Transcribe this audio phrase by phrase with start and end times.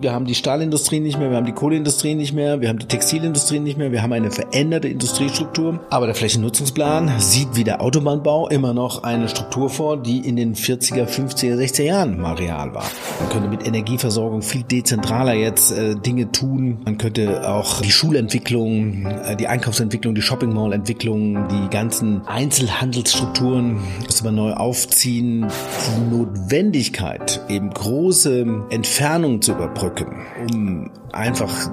[0.00, 2.86] Wir haben die Stahlindustrie nicht mehr, wir haben die Kohleindustrie nicht mehr, wir haben die
[2.86, 5.80] Textilindustrie nicht mehr, wir haben eine veränderte Industriestruktur.
[5.90, 10.54] Aber der Flächennutzungsplan sieht wie der Autobahnbau immer noch eine Struktur vor, die in den
[10.54, 12.84] 40er, 50er, 60er Jahren mal real war.
[13.18, 16.78] Man könnte mit Energieversorgung viel dezentraler jetzt äh, Dinge tun.
[16.84, 23.80] Man könnte auch die Schulentwicklung, äh, die Einkaufsentwicklung, die Shopping Mall Entwicklung, die ganzen Einzelhandelsstrukturen
[24.04, 25.48] müsste man neu aufziehen.
[25.88, 31.70] Die Notwendigkeit, eben große Entfernungen zu überbrücken, ausdrücken, um einfach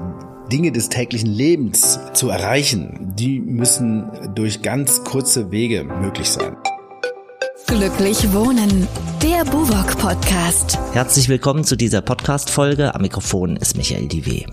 [0.51, 6.55] Dinge des täglichen Lebens zu erreichen, die müssen durch ganz kurze Wege möglich sein.
[7.67, 8.87] Glücklich wohnen.
[9.23, 10.77] Der Buwok Podcast.
[10.93, 12.93] Herzlich willkommen zu dieser Podcast Folge.
[12.93, 14.45] Am Mikrofon ist Michael Diwe.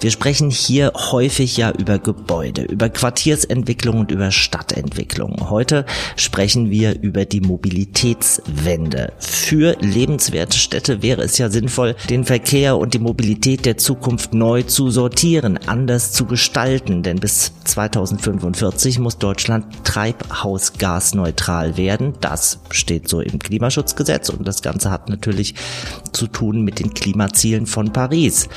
[0.00, 5.50] Wir sprechen hier häufig ja über Gebäude, über Quartiersentwicklung und über Stadtentwicklung.
[5.50, 5.86] Heute
[6.16, 9.12] sprechen wir über die Mobilitätswende.
[9.18, 14.62] Für lebenswerte Städte wäre es ja sinnvoll, den Verkehr und die Mobilität der Zukunft neu
[14.62, 22.14] zu sortieren, anders zu gestalten, denn bis 2045 muss Deutschland treibhausgasneutral werden.
[22.20, 25.54] Das steht so im Klimaschutzgesetz und das Ganze hat natürlich
[26.12, 28.48] zu tun mit den Klimazielen von Paris.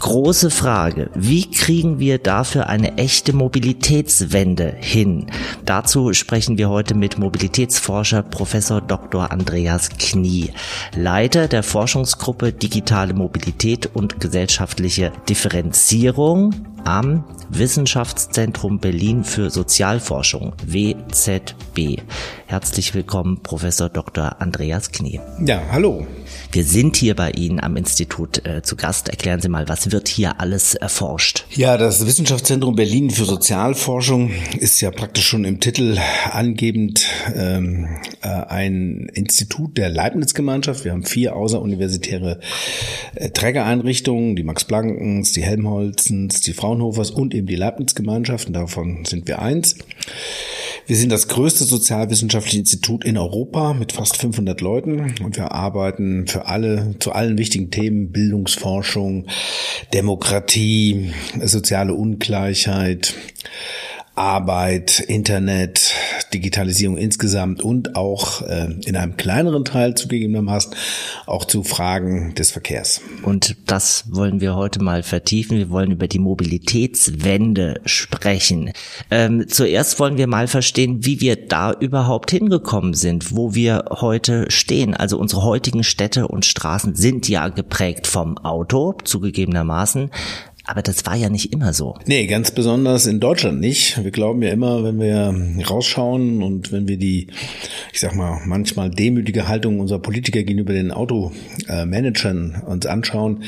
[0.00, 5.26] Große Frage, wie kriegen wir dafür eine echte Mobilitätswende hin?
[5.64, 9.30] Dazu sprechen wir heute mit Mobilitätsforscher Professor Dr.
[9.30, 10.52] Andreas Knie,
[10.94, 16.52] Leiter der Forschungsgruppe Digitale Mobilität und gesellschaftliche Differenzierung
[16.84, 22.02] am Wissenschaftszentrum Berlin für Sozialforschung, WZB.
[22.46, 24.40] Herzlich willkommen, Professor Dr.
[24.40, 25.20] Andreas Knie.
[25.44, 26.06] Ja, hallo.
[26.50, 29.10] Wir sind hier bei Ihnen am Institut äh, zu Gast.
[29.10, 31.44] Erklären Sie mal, was wird hier alles erforscht?
[31.50, 35.98] Ja, das Wissenschaftszentrum Berlin für Sozialforschung ist ja praktisch schon im Titel
[36.30, 40.84] angebend ähm, äh, ein Institut der Leibniz-Gemeinschaft.
[40.84, 42.40] Wir haben vier außeruniversitäre
[43.14, 48.52] äh, Trägereinrichtungen, die Max-Planckens, die Helmholtzens, die Fraunhofers und eben die Leibniz-Gemeinschaften.
[48.52, 49.76] Davon sind wir eins.
[50.86, 56.26] Wir sind das größte sozialwissenschaftliche Institut in Europa mit fast 500 Leuten und wir arbeiten
[56.26, 59.26] für alle, zu allen wichtigen Themen, Bildungsforschung,
[59.94, 61.12] Demokratie,
[61.42, 63.14] soziale Ungleichheit,
[64.18, 65.94] Arbeit, Internet,
[66.34, 70.74] Digitalisierung insgesamt und auch äh, in einem kleineren Teil zugegebenermaßen
[71.26, 73.00] auch zu Fragen des Verkehrs.
[73.22, 75.56] Und das wollen wir heute mal vertiefen.
[75.56, 78.72] Wir wollen über die Mobilitätswende sprechen.
[79.10, 84.50] Ähm, zuerst wollen wir mal verstehen, wie wir da überhaupt hingekommen sind, wo wir heute
[84.50, 84.94] stehen.
[84.94, 90.10] Also unsere heutigen Städte und Straßen sind ja geprägt vom Auto, zugegebenermaßen.
[90.68, 91.96] Aber das war ja nicht immer so.
[92.04, 94.04] Nee, ganz besonders in Deutschland nicht.
[94.04, 95.34] Wir glauben ja immer, wenn wir
[95.66, 97.28] rausschauen und wenn wir die,
[97.90, 103.44] ich sag mal, manchmal demütige Haltung unserer Politiker gegenüber den Automanagern uns anschauen,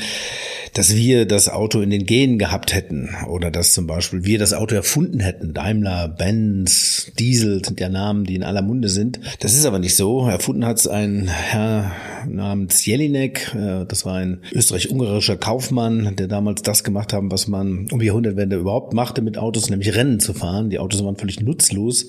[0.73, 4.53] dass wir das Auto in den Genen gehabt hätten oder dass zum Beispiel wir das
[4.53, 5.53] Auto erfunden hätten.
[5.53, 9.19] Daimler, Benz, Diesel sind ja Namen, die in aller Munde sind.
[9.41, 10.27] Das ist aber nicht so.
[10.27, 11.91] Erfunden hat es ein Herr
[12.27, 13.53] namens Jelinek.
[13.55, 17.99] Äh, das war ein österreich-ungarischer Kaufmann, der damals das gemacht gemacht haben, was man um
[17.99, 20.69] die Jahrhundertwende überhaupt machte mit Autos, nämlich Rennen zu fahren.
[20.69, 22.07] Die Autos waren völlig nutzlos.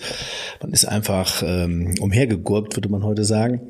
[0.60, 3.60] Man ist einfach ähm, umhergegurkt, würde man heute sagen.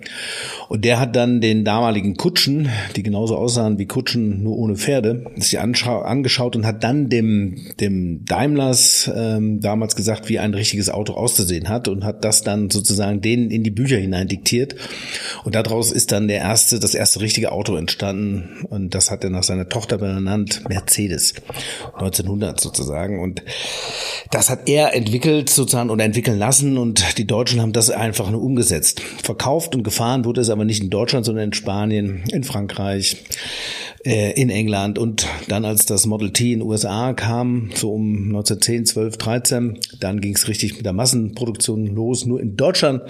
[0.69, 5.25] Und der hat dann den damaligen Kutschen, die genauso aussahen wie Kutschen, nur ohne Pferde,
[5.37, 11.15] sich angeschaut und hat dann dem, dem Daimlers ähm, damals gesagt, wie ein richtiges Auto
[11.15, 14.77] auszusehen hat und hat das dann sozusagen denen in die Bücher hinein diktiert.
[15.45, 18.67] Und daraus ist dann der erste, das erste richtige Auto entstanden.
[18.69, 21.22] Und das hat er nach seiner Tochter benannt, Mercedes.
[21.23, 21.35] Mercedes
[21.95, 23.21] 1900 sozusagen.
[23.21, 23.43] Und
[24.31, 28.43] das hat er entwickelt sozusagen oder entwickeln lassen und die Deutschen haben das einfach nur
[28.43, 29.01] umgesetzt.
[29.23, 33.17] Verkauft und gefahren wurde es aber nicht in Deutschland, sondern in Spanien, in Frankreich,
[34.05, 38.25] äh, in England und dann als das Model T in den USA kam, so um
[38.27, 42.27] 1910, 12, 13, dann ging es richtig mit der Massenproduktion los.
[42.27, 43.03] Nur in Deutschland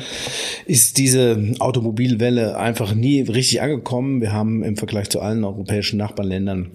[0.67, 4.21] ist diese Automobilwelle einfach nie richtig angekommen.
[4.21, 6.73] Wir haben im Vergleich zu allen europäischen Nachbarländern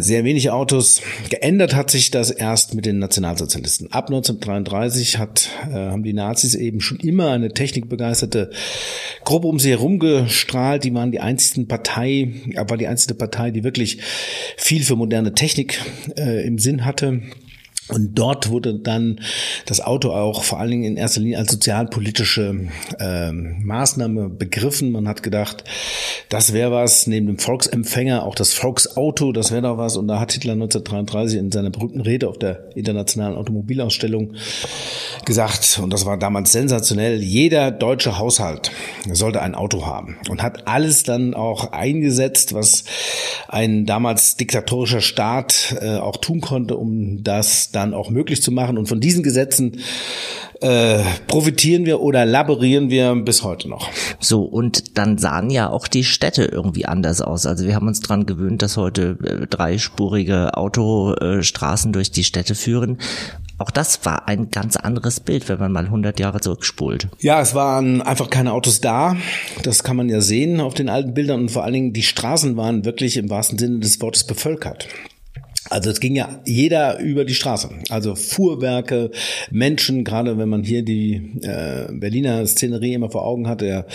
[0.00, 1.00] sehr wenig Autos.
[1.30, 3.90] Geändert hat sich das erst mit den Nationalsozialisten.
[3.90, 8.50] Ab 1933 hat, äh, haben die Nazis eben schon immer eine technikbegeisterte
[9.24, 10.84] Gruppe um sie herum gestrahlt.
[10.84, 13.98] Die waren die einzigsten Partei, aber die einzige Partei, die wirklich
[14.58, 15.80] viel für moderne Technik
[16.18, 17.22] äh, im Sinn hatte.
[17.92, 19.20] Und dort wurde dann
[19.66, 22.68] das Auto auch vor allen Dingen in erster Linie als sozialpolitische
[22.98, 24.92] äh, Maßnahme begriffen.
[24.92, 25.64] Man hat gedacht,
[26.28, 29.96] das wäre was, neben dem Volksempfänger auch das Volksauto, das wäre doch was.
[29.96, 34.34] Und da hat Hitler 1933 in seiner berühmten Rede auf der internationalen Automobilausstellung
[35.24, 38.72] gesagt, und das war damals sensationell, jeder deutsche Haushalt
[39.10, 42.84] sollte ein Auto haben und hat alles dann auch eingesetzt, was
[43.48, 48.78] ein damals diktatorischer Staat äh, auch tun konnte, um das dann auch möglich zu machen.
[48.78, 49.80] Und von diesen Gesetzen
[50.62, 53.90] äh, profitieren wir oder laborieren wir bis heute noch.
[54.20, 57.46] So, und dann sahen ja auch die Städte irgendwie anders aus.
[57.46, 62.98] Also wir haben uns dran gewöhnt, dass heute äh, dreispurige Autostraßen durch die Städte führen.
[63.58, 67.08] Auch das war ein ganz anderes Bild, wenn man mal 100 Jahre zurückspult.
[67.20, 69.16] Ja, es waren einfach keine Autos da.
[69.62, 72.56] Das kann man ja sehen auf den alten Bildern und vor allen Dingen die Straßen
[72.56, 74.88] waren wirklich im wahrsten Sinne des Wortes bevölkert.
[75.70, 77.70] Also es ging ja jeder über die Straße.
[77.88, 79.10] Also Fuhrwerke,
[79.50, 83.86] Menschen, gerade wenn man hier die äh, Berliner Szenerie immer vor Augen hat, der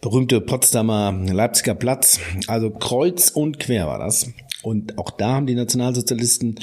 [0.00, 2.20] berühmte Potsdamer Leipziger Platz.
[2.46, 4.30] Also kreuz und quer war das.
[4.66, 6.58] Und auch da haben die Nationalsozialisten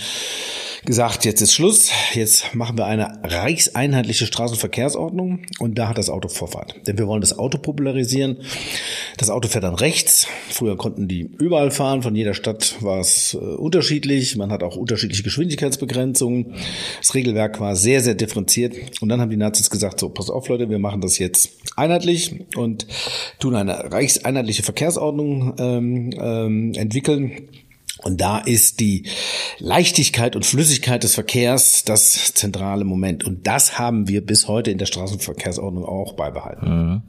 [0.84, 6.28] gesagt, jetzt ist Schluss, jetzt machen wir eine reichseinheitliche Straßenverkehrsordnung und da hat das Auto
[6.28, 6.76] Vorfahrt.
[6.86, 8.40] Denn wir wollen das Auto popularisieren.
[9.16, 10.28] Das Auto fährt dann rechts.
[10.50, 14.36] Früher konnten die überall fahren, von jeder Stadt war es äh, unterschiedlich.
[14.36, 16.56] Man hat auch unterschiedliche Geschwindigkeitsbegrenzungen.
[17.00, 18.76] Das Regelwerk war sehr, sehr differenziert.
[19.00, 22.36] Und dann haben die Nazis gesagt, so, pass auf Leute, wir machen das jetzt einheitlich
[22.58, 22.86] und
[23.40, 27.48] tun eine reichseinheitliche Verkehrsordnung ähm, ähm, entwickeln.
[28.04, 29.04] Und da ist die
[29.60, 33.24] Leichtigkeit und Flüssigkeit des Verkehrs das zentrale Moment.
[33.24, 36.70] Und das haben wir bis heute in der Straßenverkehrsordnung auch beibehalten.
[36.70, 37.02] Mhm.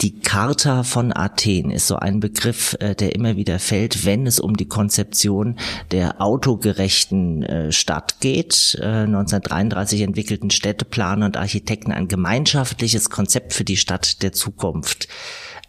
[0.00, 4.38] Die Charta von Athen ist so ein Begriff, äh, der immer wieder fällt, wenn es
[4.40, 5.58] um die Konzeption
[5.90, 8.78] der autogerechten äh, Stadt geht.
[8.80, 15.08] 1933 äh, entwickelten Städteplaner und Architekten ein gemeinschaftliches Konzept für die Stadt der Zukunft.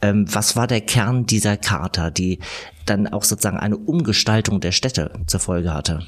[0.02, 2.40] Ähm, was war der Kern dieser Charta, die
[2.86, 6.06] dann auch sozusagen eine Umgestaltung der Städte zur Folge hatte?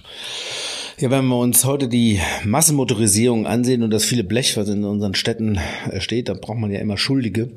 [1.01, 5.15] Ja, wenn wir uns heute die Massenmotorisierung ansehen und das viele Blech, was in unseren
[5.15, 5.57] Städten
[5.89, 7.49] äh, steht, da braucht man ja immer Schuldige.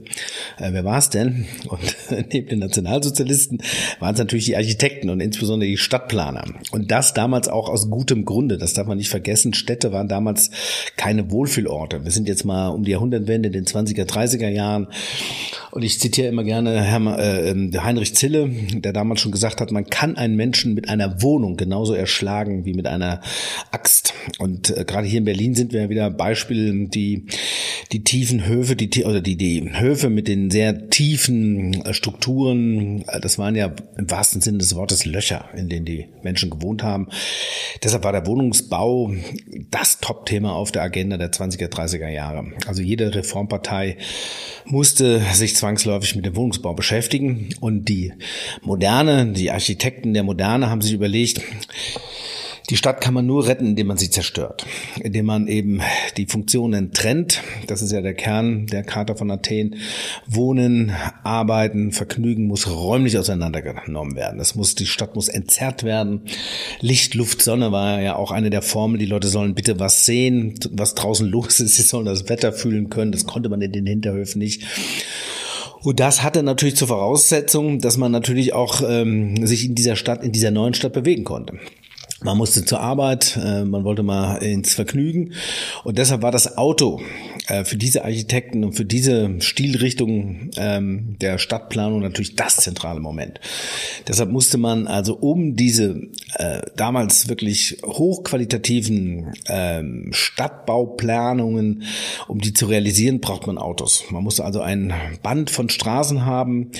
[0.57, 1.45] Äh, wer war es denn?
[1.69, 1.95] Und
[2.33, 3.59] neben den Nationalsozialisten
[4.01, 6.45] waren es natürlich die Architekten und insbesondere die Stadtplaner.
[6.71, 8.57] Und das damals auch aus gutem Grunde.
[8.57, 9.53] Das darf man nicht vergessen.
[9.53, 10.51] Städte waren damals
[10.97, 12.05] keine Wohlfühlorte.
[12.05, 14.89] Wir sind jetzt mal um die Jahrhundertwende in den 20er, 30er Jahren.
[15.71, 19.73] Und ich zitiere immer gerne Herrn, äh, ähm, Heinrich Zille, der damals schon gesagt hat,
[19.73, 23.21] man kann einen Menschen mit einer Wohnung genauso erschlagen wie mit einer
[23.71, 24.15] Axt.
[24.39, 27.27] Und äh, gerade hier in Berlin sind wir wieder Beispiel, die,
[27.93, 33.21] die tiefen Höfe, die, oder die, die Höfe mit den sehr tiefen äh, Strukturen, äh,
[33.21, 37.09] das waren ja im wahrsten Sinne des Wortes Löcher, in denen die Menschen gewohnt haben.
[37.83, 39.13] Deshalb war der Wohnungsbau
[39.71, 42.53] das Top-Thema auf der Agenda der 20er, 30er Jahre.
[42.67, 43.97] Also jede Reformpartei
[44.65, 48.13] musste sich zwangsläufig mit dem Wohnungsbau beschäftigen und die
[48.63, 51.41] Moderne, die Architekten der Moderne haben sich überlegt,
[52.71, 54.65] die Stadt kann man nur retten, indem man sie zerstört,
[55.03, 55.83] indem man eben
[56.17, 57.43] die Funktionen trennt.
[57.67, 59.77] Das ist ja der Kern der Charta von Athen.
[60.27, 64.39] Wohnen, Arbeiten, Vergnügen muss räumlich auseinandergenommen werden.
[64.39, 66.23] Das muss, die Stadt muss entzerrt werden.
[66.81, 68.99] Licht, Luft, Sonne war ja auch eine der Formeln.
[68.99, 71.75] Die Leute sollen bitte was sehen, was draußen los ist.
[71.75, 73.13] Sie sollen das Wetter fühlen können.
[73.13, 74.63] Das konnte man in den Hinterhöfen nicht.
[75.83, 80.25] Und das hatte natürlich zur Voraussetzung, dass man natürlich auch ähm, sich in dieser Stadt,
[80.25, 81.59] in dieser neuen Stadt bewegen konnte.
[82.25, 85.35] Man musste zur Arbeit, äh, man wollte mal ins Vergnügen.
[85.85, 87.03] Und deshalb war das Auto
[87.49, 93.41] äh, für diese Architekten und für diese Stilrichtung ähm, der Stadtplanung natürlich das zentrale Moment.
[94.09, 101.83] Deshalb musste man also um diese äh, damals wirklich hochqualitativen ähm, Stadtbauplanungen,
[102.27, 104.05] um die zu realisieren, braucht man Autos.
[104.11, 106.71] Man musste also ein Band von Straßen haben,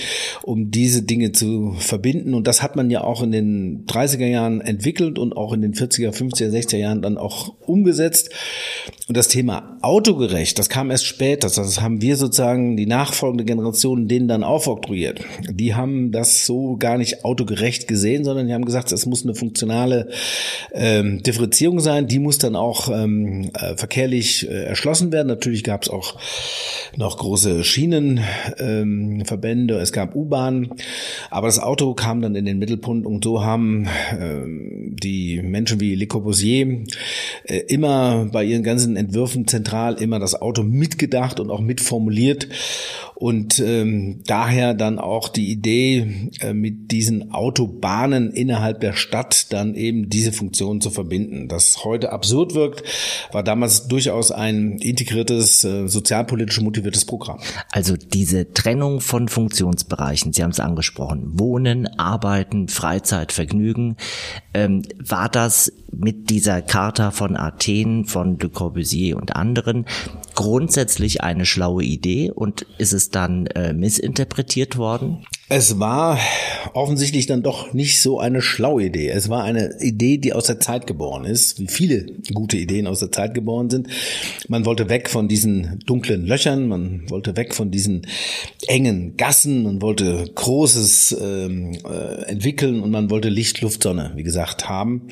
[0.41, 2.33] um diese Dinge zu verbinden.
[2.33, 5.73] Und das hat man ja auch in den 30er Jahren entwickelt und auch in den
[5.73, 8.29] 40er, 50er, 60er Jahren dann auch umgesetzt.
[9.07, 11.47] Und das Thema autogerecht, das kam erst später.
[11.47, 15.23] Das haben wir sozusagen die nachfolgende Generation denen dann aufoktroyiert.
[15.47, 19.35] Die haben das so gar nicht autogerecht gesehen, sondern die haben gesagt, es muss eine
[19.35, 20.09] funktionale
[20.73, 22.07] ähm, Differenzierung sein.
[22.07, 25.27] Die muss dann auch ähm, äh, verkehrlich äh, erschlossen werden.
[25.27, 26.15] Natürlich gab es auch
[26.97, 30.71] noch große Schienenverbände, ähm, es gab U-Bahnen,
[31.29, 33.87] aber das Auto kam dann in den Mittelpunkt und so haben
[34.19, 36.85] ähm, die Menschen wie Le Corbusier
[37.43, 42.47] äh, immer bei ihren ganzen Entwürfen zentral immer das Auto mitgedacht und auch mitformuliert
[43.15, 49.73] und ähm, daher dann auch die Idee, äh, mit diesen Autobahnen innerhalb der Stadt dann
[49.73, 51.47] eben diese Funktion zu verbinden.
[51.47, 52.83] Das heute absurd wirkt,
[53.31, 57.39] war damals durchaus ein integriertes, äh, sozialpolitisch motiviertes Programm.
[57.71, 63.95] Also diese Trennung von Funktionsbereichen, Sie haben es angesprochen, Wohnen, Arbeiten, Freizeit, Vergnügen,
[64.53, 69.85] ähm, war das mit dieser Charta von Athen, von Le Corbusier und anderen
[70.35, 75.25] grundsätzlich eine schlaue Idee und ist es dann äh, missinterpretiert worden?
[75.47, 76.19] Es war
[76.73, 79.09] offensichtlich dann doch nicht so eine schlaue Idee.
[79.09, 82.99] Es war eine Idee, die aus der Zeit geboren ist, wie viele gute Ideen aus
[82.99, 83.87] der Zeit geboren sind.
[84.47, 88.07] Man wollte weg von diesen dunklen Löchern, man wollte weg von diesen
[88.67, 94.23] engen Gassen, man wollte Großes ähm, äh, entwickeln und man wollte Licht, Luft, Sonne, wie
[94.23, 95.09] gesagt, haben.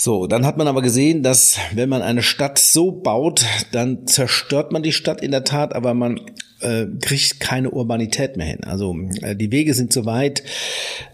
[0.00, 4.70] So, dann hat man aber gesehen, dass wenn man eine Stadt so baut, dann zerstört
[4.70, 6.20] man die Stadt in der Tat, aber man
[6.60, 8.64] äh, kriegt keine Urbanität mehr hin.
[8.64, 10.42] Also äh, die Wege sind zu weit.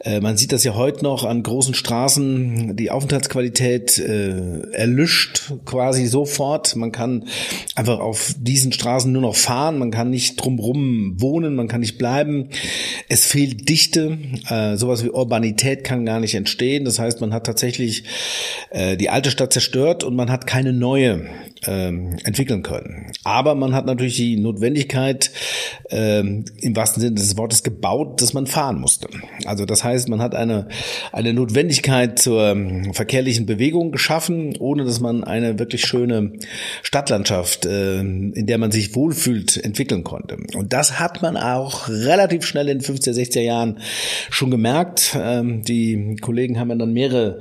[0.00, 2.76] Äh, man sieht das ja heute noch an großen Straßen.
[2.76, 6.76] Die Aufenthaltsqualität äh, erlischt quasi sofort.
[6.76, 7.26] Man kann
[7.74, 9.78] einfach auf diesen Straßen nur noch fahren.
[9.78, 11.54] Man kann nicht drumrum wohnen.
[11.54, 12.48] Man kann nicht bleiben.
[13.08, 14.18] Es fehlt Dichte.
[14.48, 16.84] Äh, sowas wie Urbanität kann gar nicht entstehen.
[16.84, 18.04] Das heißt, man hat tatsächlich
[18.74, 21.26] äh, die alte Stadt zerstört und man hat keine neue
[21.66, 23.12] ähm, entwickeln können.
[23.24, 25.30] Aber man hat natürlich die Notwendigkeit,
[25.90, 29.08] ähm, im wahrsten Sinne des Wortes gebaut, dass man fahren musste.
[29.44, 30.68] Also das heißt, man hat eine,
[31.12, 36.32] eine Notwendigkeit zur ähm, verkehrlichen Bewegung geschaffen, ohne dass man eine wirklich schöne
[36.82, 40.36] Stadtlandschaft, äh, in der man sich wohlfühlt, entwickeln konnte.
[40.54, 43.78] Und das hat man auch relativ schnell in 50er, 60er Jahren
[44.30, 45.16] schon gemerkt.
[45.18, 47.40] Ähm, die Kollegen haben dann mehrere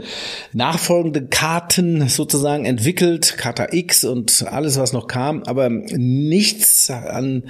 [0.54, 7.44] nachfolgende Karten sozusagen entwickelt, Charta X und alles, was noch kam, aber nichts an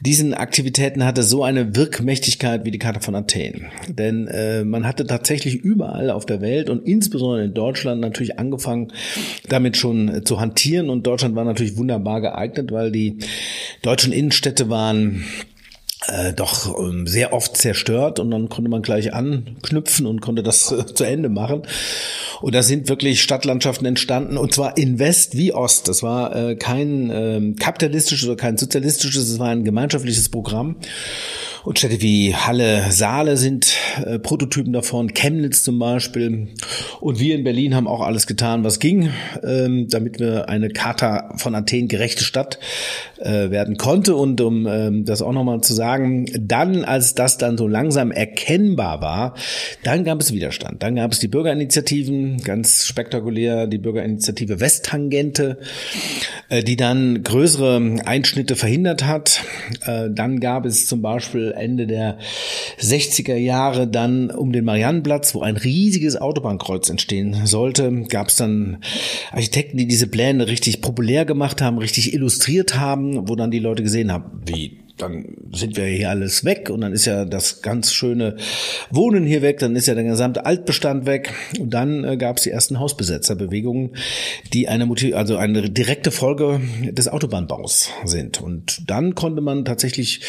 [0.00, 3.66] diesen Aktivitäten hatte so eine Wirkmächtigkeit wie die Karte von Athen.
[3.88, 8.92] Denn äh, man hatte tatsächlich überall auf der Welt und insbesondere in Deutschland natürlich angefangen,
[9.48, 10.90] damit schon zu hantieren.
[10.90, 13.18] Und Deutschland war natürlich wunderbar geeignet, weil die
[13.82, 15.24] deutschen Innenstädte waren
[16.08, 20.70] äh, doch ähm, sehr oft zerstört und dann konnte man gleich anknüpfen und konnte das
[20.72, 21.62] äh, zu Ende machen.
[22.40, 25.88] Und da sind wirklich Stadtlandschaften entstanden und zwar in West wie Ost.
[25.88, 30.76] Das war äh, kein äh, kapitalistisches oder kein sozialistisches, es war ein gemeinschaftliches Programm.
[31.64, 36.48] Und Städte wie Halle, Saale sind äh, Prototypen davon, Chemnitz zum Beispiel.
[37.00, 39.08] Und wir in Berlin haben auch alles getan, was ging,
[39.42, 42.58] ähm, damit wir eine Charta von Athen gerechte Stadt
[43.18, 44.14] äh, werden konnte.
[44.14, 49.00] Und um ähm, das auch nochmal zu sagen, dann, als das dann so langsam erkennbar
[49.00, 49.34] war,
[49.82, 50.82] dann gab es Widerstand.
[50.82, 55.56] Dann gab es die Bürgerinitiativen, ganz spektakulär die Bürgerinitiative Westtangente,
[56.50, 59.42] die dann größere Einschnitte verhindert hat.
[59.86, 62.18] Äh, dann gab es zum Beispiel Ende der
[62.80, 68.78] 60er Jahre dann um den Mariannenplatz, wo ein riesiges Autobahnkreuz entstehen sollte, gab es dann
[69.32, 73.82] Architekten, die diese Pläne richtig populär gemacht haben, richtig illustriert haben, wo dann die Leute
[73.82, 77.92] gesehen haben, wie dann sind wir hier alles weg und dann ist ja das ganz
[77.92, 78.36] schöne
[78.90, 81.32] Wohnen hier weg, dann ist ja der gesamte Altbestand weg.
[81.58, 83.96] Und dann äh, gab es die ersten Hausbesetzerbewegungen,
[84.52, 88.40] die eine also eine direkte Folge des Autobahnbaus sind.
[88.40, 90.20] Und dann konnte man tatsächlich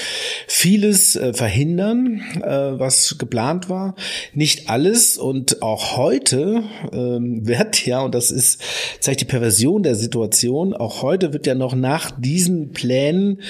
[0.47, 3.95] vieles äh, verhindern, äh, was geplant war,
[4.33, 5.17] nicht alles.
[5.17, 8.61] Und auch heute ähm, wird ja und das ist
[8.99, 13.41] zeigt die Perversion der Situation, auch heute wird ja noch nach diesen Plänen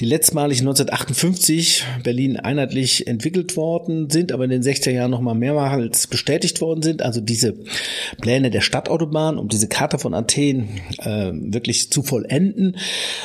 [0.00, 6.06] die letztmalig 1958 Berlin einheitlich entwickelt worden sind, aber in den 60er Jahren nochmal mehrmals
[6.06, 7.02] bestätigt worden sind.
[7.02, 7.54] Also diese
[8.20, 12.76] Pläne der Stadtautobahn, um diese Karte von Athen äh, wirklich zu vollenden.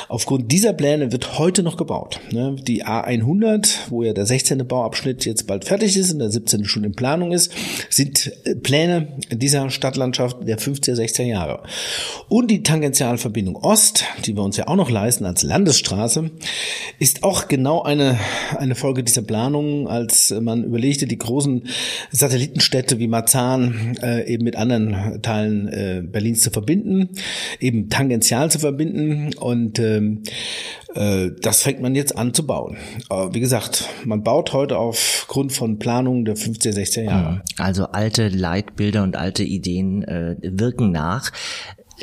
[0.08, 2.20] Aufgrund dieser Pläne wird heute noch gebaut.
[2.30, 2.56] Ne?
[2.62, 4.66] Die A100, wo ja der 16.
[4.66, 6.64] Bauabschnitt jetzt bald fertig ist und der 17.
[6.64, 7.52] schon in Planung ist,
[7.90, 11.62] sind äh, Pläne dieser Stadtlandschaft der 50er, 60er Jahre.
[12.28, 16.30] Und die Tangentialverbindung Ost, die wir uns ja auch noch leisten als Landesstraße,
[16.98, 18.18] ist auch genau eine,
[18.58, 21.66] eine Folge dieser Planung, als man überlegte, die großen
[22.10, 27.08] Satellitenstädte wie Marzahn äh, eben mit anderen Teilen äh, Berlins zu verbinden,
[27.60, 30.22] eben tangential zu verbinden und ähm,
[30.94, 32.76] äh, das fängt man jetzt an zu bauen.
[33.08, 37.42] Aber wie gesagt, man baut heute aufgrund von Planungen der 50er, 60er Jahre.
[37.56, 41.32] Also alte Leitbilder und alte Ideen äh, wirken nach.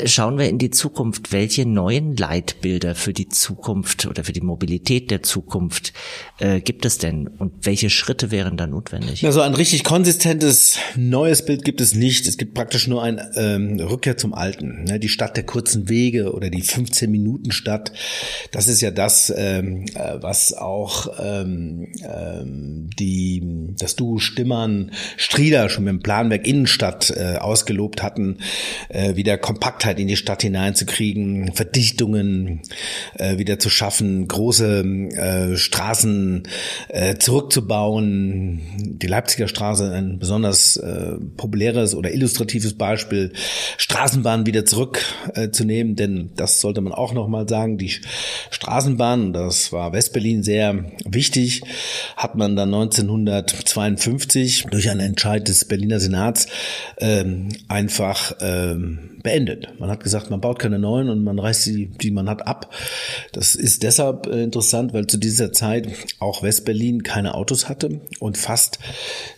[0.05, 1.33] Schauen wir in die Zukunft.
[1.33, 5.91] Welche neuen Leitbilder für die Zukunft oder für die Mobilität der Zukunft
[6.39, 7.27] äh, gibt es denn?
[7.27, 9.25] Und welche Schritte wären da notwendig?
[9.25, 12.25] Also ein richtig konsistentes neues Bild gibt es nicht.
[12.25, 14.85] Es gibt praktisch nur ein ähm, Rückkehr zum Alten.
[14.85, 14.99] Ne?
[14.99, 17.91] Die Stadt der kurzen Wege oder die 15-Minuten-Stadt.
[18.51, 25.69] Das ist ja das, ähm, äh, was auch ähm, ähm, die, das Duo Stimmern Strieder
[25.69, 28.37] schon mit dem Planwerk Innenstadt äh, ausgelobt hatten,
[28.89, 32.61] äh, wieder kompakt Kompaktheit in die Stadt hineinzukriegen, Verdichtungen
[33.15, 36.43] äh, wieder zu schaffen, große äh, Straßen
[36.89, 38.61] äh, zurückzubauen.
[38.77, 43.33] Die Leipziger Straße ein besonders äh, populäres oder illustratives Beispiel,
[43.77, 47.91] Straßenbahnen wieder zurückzunehmen, äh, denn das sollte man auch nochmal sagen, die
[48.51, 51.63] Straßenbahn, das war Westberlin sehr wichtig,
[52.17, 56.45] hat man dann 1952 durch einen Entscheid des Berliner Senats
[56.99, 59.70] ähm, einfach ähm, beendet.
[59.79, 62.73] Man hat gesagt, man baut keine neuen und man reißt die, die man hat, ab.
[63.33, 65.87] Das ist deshalb äh, interessant, weil zu dieser Zeit
[66.19, 68.79] auch Westberlin keine Autos hatte und fast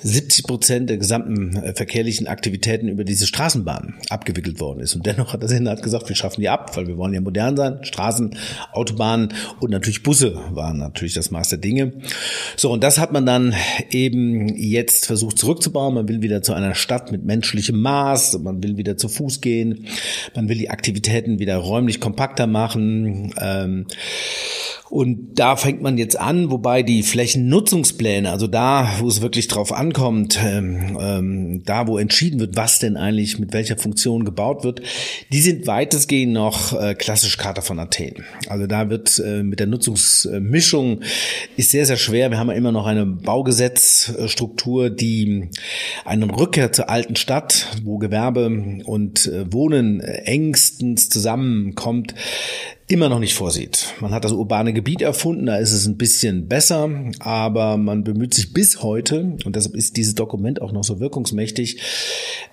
[0.01, 4.95] 70 Prozent der gesamten äh, verkehrlichen Aktivitäten über diese Straßenbahn abgewickelt worden ist.
[4.95, 7.57] Und dennoch hat der Senat gesagt, wir schaffen die ab, weil wir wollen ja modern
[7.57, 7.83] sein.
[7.83, 8.37] Straßen,
[8.71, 11.93] Autobahnen und natürlich Busse waren natürlich das Maß der Dinge.
[12.57, 13.53] So, und das hat man dann
[13.89, 15.95] eben jetzt versucht zurückzubauen.
[15.95, 19.87] Man will wieder zu einer Stadt mit menschlichem Maß, man will wieder zu Fuß gehen,
[20.35, 23.33] man will die Aktivitäten wieder räumlich kompakter machen.
[23.39, 23.85] Ähm,
[24.93, 29.73] und da fängt man jetzt an, wobei die Flächennutzungspläne, also da, wo es wirklich drauf
[29.73, 34.83] ankommt, ähm, ähm, da, wo entschieden wird, was denn eigentlich mit welcher Funktion gebaut wird,
[35.31, 38.23] die sind weitestgehend noch äh, klassisch Charta von Athen.
[38.47, 40.99] Also da wird äh, mit der Nutzungsmischung
[41.57, 42.29] ist sehr, sehr schwer.
[42.29, 45.49] Wir haben ja immer noch eine Baugesetzstruktur, die
[46.05, 48.45] einen Rückkehr zur alten Stadt, wo Gewerbe
[48.85, 52.13] und äh, Wohnen engstens zusammenkommt,
[52.87, 53.93] immer noch nicht vorsieht.
[54.01, 58.33] Man hat das urbane Gebiet erfunden, da ist es ein bisschen besser, aber man bemüht
[58.33, 61.81] sich bis heute, und deshalb ist dieses Dokument auch noch so wirkungsmächtig,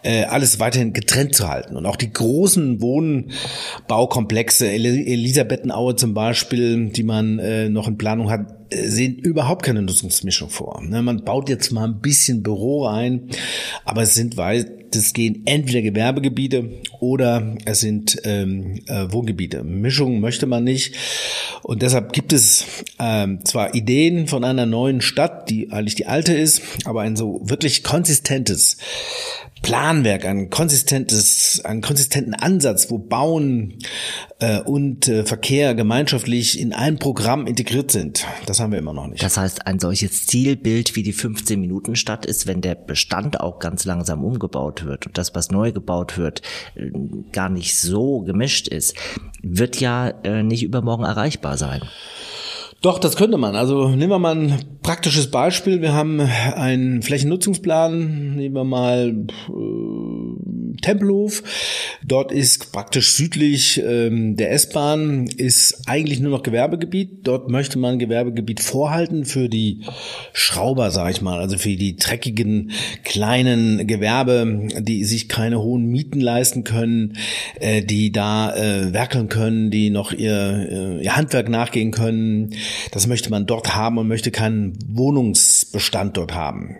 [0.02, 1.76] äh, alles weiterhin getrennt zu halten.
[1.76, 8.59] Und auch die großen Wohnbaukomplexe, Elisabethenaue zum Beispiel, die man äh, noch in Planung hat,
[8.72, 10.82] sehen überhaupt keine Nutzungsmischung vor.
[10.82, 13.28] Ne, man baut jetzt mal ein bisschen Büro ein,
[13.84, 19.64] aber es sind weitestgehend entweder Gewerbegebiete oder es sind ähm, äh, Wohngebiete.
[19.64, 20.96] Mischung möchte man nicht.
[21.62, 22.66] Und deshalb gibt es
[22.98, 27.40] ähm, zwar Ideen von einer neuen Stadt, die eigentlich die alte ist, aber ein so
[27.44, 28.76] wirklich konsistentes
[29.62, 33.78] Planwerk, ein konsistentes, einen konsistenten Ansatz, wo Bauen
[34.38, 38.26] äh, und äh, Verkehr gemeinschaftlich in ein Programm integriert sind.
[38.46, 39.22] Das haben wir immer noch nicht.
[39.22, 43.58] Das heißt, ein solches Zielbild wie die 15 Minuten Stadt ist, wenn der Bestand auch
[43.58, 46.42] ganz langsam umgebaut wird und das, was neu gebaut wird,
[46.74, 46.90] äh,
[47.32, 48.96] gar nicht so gemischt ist,
[49.42, 51.82] wird ja äh, nicht übermorgen erreichbar sein.
[52.82, 53.56] Doch, das könnte man.
[53.56, 55.82] Also nehmen wir mal ein praktisches Beispiel.
[55.82, 59.52] Wir haben einen Flächennutzungsplan, nehmen wir mal äh,
[60.76, 61.42] Tempelhof.
[62.04, 67.26] Dort ist praktisch südlich ähm, der S-Bahn ist eigentlich nur noch Gewerbegebiet.
[67.26, 69.82] Dort möchte man Gewerbegebiet vorhalten für die
[70.32, 72.72] Schrauber, sage ich mal, also für die dreckigen
[73.04, 77.16] kleinen Gewerbe, die sich keine hohen Mieten leisten können,
[77.60, 82.54] äh, die da äh, werkeln können, die noch ihr, äh, ihr Handwerk nachgehen können
[82.90, 84.78] das möchte man dort haben und möchte keinen
[85.70, 86.76] Wohnungsbestand dort haben.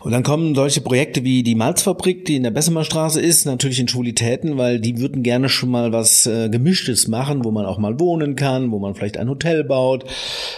[0.00, 3.80] Und dann kommen solche Projekte wie die Malzfabrik, die in der Bessemer Straße ist, natürlich
[3.80, 7.78] in Schwulitäten, weil die würden gerne schon mal was äh, Gemischtes machen, wo man auch
[7.78, 10.04] mal wohnen kann, wo man vielleicht ein Hotel baut,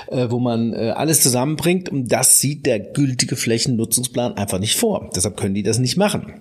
[0.09, 1.89] äh, wo man äh, alles zusammenbringt.
[1.89, 5.09] Und das sieht der gültige Flächennutzungsplan einfach nicht vor.
[5.17, 6.35] Deshalb können die das nicht machen.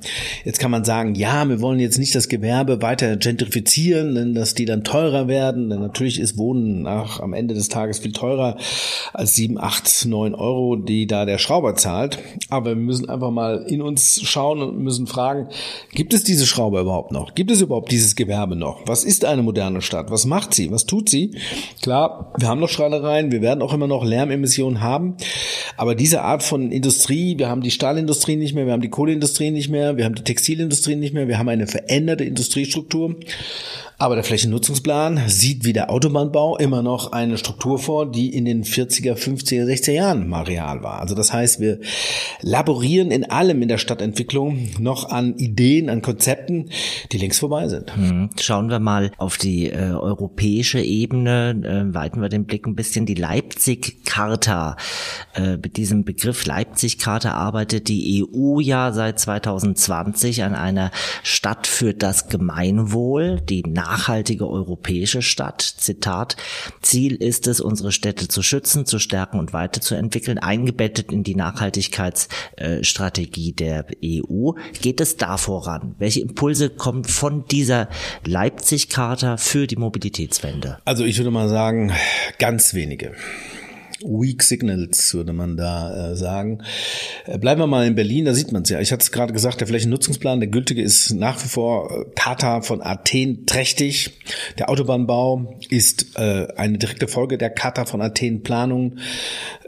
[0.44, 4.54] Jetzt kann man sagen, ja, wir wollen jetzt nicht das Gewerbe weiter gentrifizieren, denn dass
[4.54, 5.70] die dann teurer werden.
[5.70, 8.58] Denn natürlich ist Wohnen nach am Ende des Tages viel teurer
[9.14, 12.20] als sieben, acht, neun Euro, die da der Schrauber zahlt.
[12.50, 15.50] Aber wir müssen einfach mal in uns schauen und müssen fragen,
[15.92, 17.36] gibt es diese Schrauber überhaupt noch?
[17.36, 18.80] Gibt es überhaupt dieses Gewerbe noch?
[18.88, 20.10] Was ist eine moderne Stadt?
[20.10, 20.72] Was macht sie?
[20.72, 21.36] Was tut sie?
[21.82, 25.18] Klar, wir haben noch Schreinereien, wir werden auch immer noch Lärmemissionen haben.
[25.76, 29.52] Aber diese Art von Industrie, wir haben die Stahlindustrie nicht mehr, wir haben die Kohleindustrie
[29.52, 33.16] nicht mehr, wir haben die Textilindustrie nicht mehr, wir haben eine veränderte Industriestruktur.
[34.00, 38.64] Aber der Flächennutzungsplan sieht wie der Autobahnbau immer noch eine Struktur vor, die in den
[38.64, 41.00] 40er, 50er, 60er Jahren mal real war.
[41.00, 41.80] Also das heißt, wir
[42.42, 46.70] laborieren in allem in der Stadtentwicklung noch an Ideen, an Konzepten,
[47.12, 47.98] die längst vorbei sind.
[47.98, 48.30] Mhm.
[48.40, 53.08] Schauen wir mal auf die äh, europäische Ebene, äh, weiten wir den Blick ein bisschen.
[53.08, 54.78] Die Leipzig-Charta,
[55.34, 60.92] äh, mit diesem Begriff Leipzig-Charta arbeitet die EU ja seit 2020 an einer
[61.24, 65.62] Stadt für das Gemeinwohl, die nachhaltige europäische Stadt.
[65.62, 66.36] Zitat,
[66.82, 73.54] Ziel ist es, unsere Städte zu schützen, zu stärken und weiterzuentwickeln, eingebettet in die Nachhaltigkeitsstrategie
[73.54, 74.52] der EU.
[74.82, 75.96] Geht es da voran?
[76.00, 77.88] Welche Impulse kommen von dieser
[78.26, 80.80] Leipzig-Charta für die Mobilitätswende?
[80.84, 81.94] Also ich würde mal sagen,
[82.40, 83.14] ganz wenige.
[84.02, 86.60] Weak Signals, würde man da äh, sagen.
[87.26, 88.80] Äh, bleiben wir mal in Berlin, da sieht man es ja.
[88.80, 92.06] Ich hatte es gerade gesagt, der Flächennutzungsplan, der gültige ist nach wie vor äh,
[92.62, 94.20] von Athen trächtig.
[94.58, 98.98] Der Autobahnbau ist äh, eine direkte Folge der Charta von Athen Planung.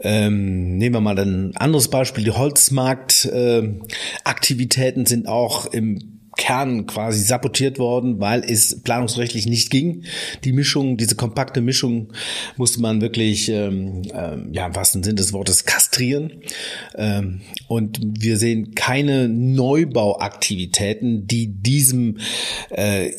[0.02, 2.24] Ähm, nehmen wir mal ein anderes Beispiel.
[2.24, 10.04] Die Holzmarktaktivitäten äh, sind auch im Kern quasi sabotiert worden, weil es planungsrechtlich nicht ging.
[10.42, 12.14] Die Mischung, diese kompakte Mischung
[12.56, 16.40] musste man wirklich, ähm, ähm, ja, im wahrsten Sinn des Wortes kastrieren.
[16.96, 22.16] Ähm, und wir sehen keine Neubauaktivitäten, die diesem
[22.70, 23.10] äh,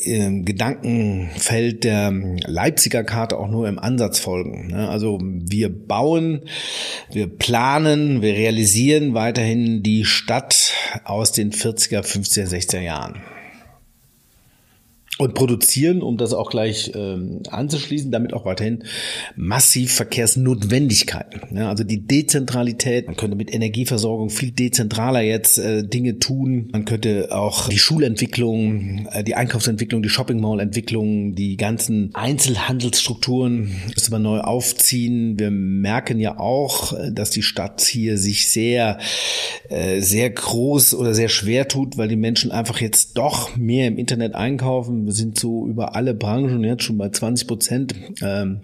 [0.42, 2.12] Gedankenfeld der
[2.48, 4.70] Leipziger Karte auch nur im Ansatz folgen.
[4.72, 4.90] Ne?
[4.90, 6.42] Also wir bauen,
[7.12, 10.72] wir planen, wir realisieren weiterhin die Stadt
[11.04, 13.40] aus den 40er, 50er, 60er Jahren Yeah.
[15.22, 18.84] Und produzieren, um das auch gleich ähm, anzuschließen, damit auch weiterhin
[19.36, 21.56] massiv Verkehrsnotwendigkeiten.
[21.56, 26.70] Ja, also die Dezentralität, man könnte mit Energieversorgung viel dezentraler jetzt äh, Dinge tun.
[26.72, 33.72] Man könnte auch die Schulentwicklung, äh, die Einkaufsentwicklung, die Shopping Mall Entwicklung, die ganzen Einzelhandelsstrukturen
[33.94, 35.40] müsste man neu aufziehen.
[35.40, 38.98] Wir merken ja auch, äh, dass die Stadt hier sich sehr,
[39.70, 43.98] äh, sehr groß oder sehr schwer tut, weil die Menschen einfach jetzt doch mehr im
[43.98, 47.95] Internet einkaufen sind so über alle Branchen jetzt schon bei 20 Prozent.
[48.21, 48.62] Ähm,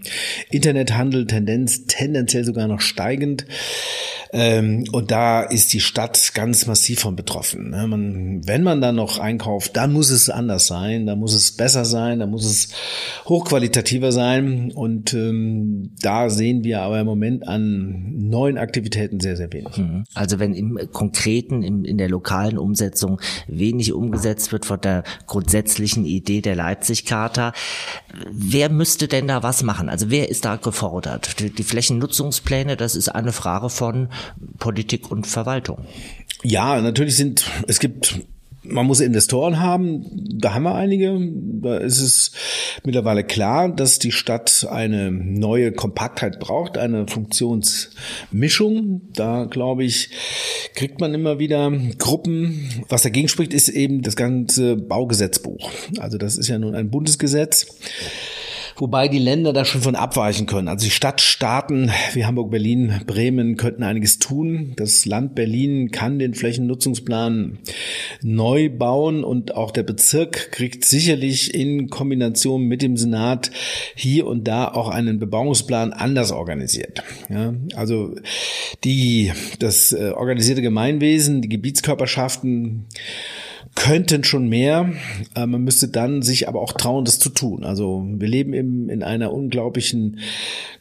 [0.49, 3.45] Internethandel, Tendenz tendenziell sogar noch steigend.
[4.33, 7.69] Ähm, und da ist die Stadt ganz massiv von betroffen.
[7.69, 7.87] Ne?
[7.87, 11.85] Man, wenn man dann noch einkauft, dann muss es anders sein, dann muss es besser
[11.85, 12.69] sein, dann muss es
[13.25, 14.71] hochqualitativer sein.
[14.73, 19.77] Und ähm, da sehen wir aber im Moment an neuen Aktivitäten sehr, sehr wenig.
[19.77, 20.03] Mhm.
[20.13, 26.05] Also wenn im Konkreten, in, in der lokalen Umsetzung wenig umgesetzt wird von der grundsätzlichen
[26.05, 27.53] Idee der Leipzig-Charta,
[28.31, 29.89] wer müsste denn da was machen?
[29.89, 31.39] Also wer ist da gefordert?
[31.39, 34.09] Die, die Flächennutzungspläne, das ist eine Frage von
[34.59, 35.85] Politik und Verwaltung.
[36.43, 38.21] Ja, natürlich sind, es gibt
[38.69, 41.17] man muss Investoren haben, da haben wir einige.
[41.61, 42.31] Da ist es
[42.83, 49.01] mittlerweile klar, dass die Stadt eine neue Kompaktheit braucht, eine Funktionsmischung.
[49.13, 50.09] Da glaube ich,
[50.75, 52.69] kriegt man immer wieder Gruppen.
[52.89, 55.71] Was dagegen spricht, ist eben das ganze Baugesetzbuch.
[55.99, 57.67] Also das ist ja nun ein Bundesgesetz
[58.77, 60.67] wobei die Länder da schon von abweichen können.
[60.67, 64.73] Also die Stadtstaaten wie Hamburg, Berlin, Bremen könnten einiges tun.
[64.75, 67.59] Das Land Berlin kann den Flächennutzungsplan
[68.21, 73.51] neu bauen und auch der Bezirk kriegt sicherlich in Kombination mit dem Senat
[73.95, 77.03] hier und da auch einen Bebauungsplan anders organisiert.
[77.29, 78.15] Ja, also
[78.83, 82.85] die, das äh, organisierte Gemeinwesen, die Gebietskörperschaften
[83.75, 84.91] könnten schon mehr.
[85.35, 87.63] Äh, man müsste dann sich aber auch trauen, das zu tun.
[87.63, 90.19] Also wir leben eben in einer unglaublichen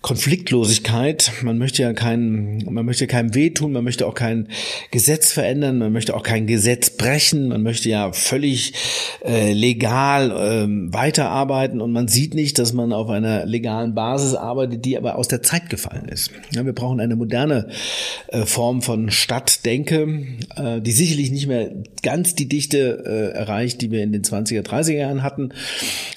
[0.03, 1.33] Konfliktlosigkeit.
[1.43, 4.49] Man möchte ja kein, man möchte keinem wehtun, man möchte auch kein
[4.91, 8.75] Gesetz verändern, man möchte auch kein Gesetz brechen, man möchte ja völlig
[9.25, 14.85] äh, legal äh, weiterarbeiten und man sieht nicht, dass man auf einer legalen Basis arbeitet,
[14.85, 16.31] die aber aus der Zeit gefallen ist.
[16.53, 17.69] Ja, wir brauchen eine moderne
[18.29, 21.71] äh, Form von Stadtdenke, äh, die sicherlich nicht mehr
[22.03, 25.51] ganz die Dichte äh, erreicht, die wir in den 20er, 30er Jahren hatten,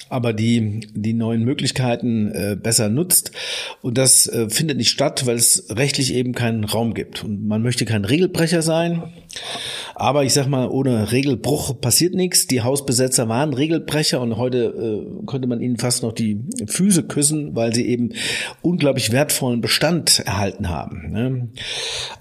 [0.08, 3.32] aber die die neuen Möglichkeiten äh, besser nutzt.
[3.82, 7.24] Und das äh, findet nicht statt, weil es rechtlich eben keinen Raum gibt.
[7.24, 9.02] Und man möchte kein Regelbrecher sein.
[10.00, 12.46] Aber ich sag mal, ohne Regelbruch passiert nichts.
[12.46, 17.54] Die Hausbesetzer waren Regelbrecher und heute äh, könnte man ihnen fast noch die Füße küssen,
[17.54, 18.14] weil sie eben
[18.62, 21.10] unglaublich wertvollen Bestand erhalten haben.
[21.10, 21.48] Ne?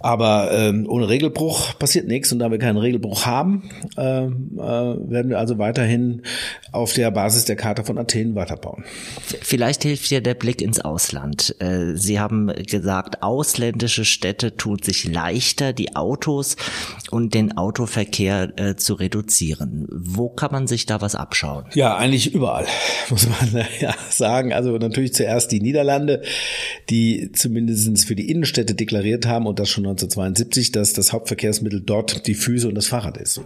[0.02, 5.30] Aber ähm, ohne Regelbruch passiert nichts und da wir keinen Regelbruch haben, äh, äh, werden
[5.30, 6.24] wir also weiterhin
[6.74, 8.84] auf der Basis der Charta von Athen weiterbauen.
[9.40, 11.56] Vielleicht hilft dir der Blick ins Ausland.
[11.60, 16.58] Äh, sie haben gesagt, ausländische Städte tun sich leichter, die Autos
[17.10, 19.86] und den Autos Autoverkehr äh, zu reduzieren.
[19.92, 21.66] Wo kann man sich da was abschauen?
[21.76, 22.66] Ja, eigentlich überall,
[23.12, 24.54] muss man ja sagen.
[24.54, 26.24] Also natürlich zuerst die Niederlande,
[26.90, 32.26] die zumindest für die Innenstädte deklariert haben und das schon 1972, dass das Hauptverkehrsmittel dort
[32.26, 33.40] die Füße und das Fahrrad ist.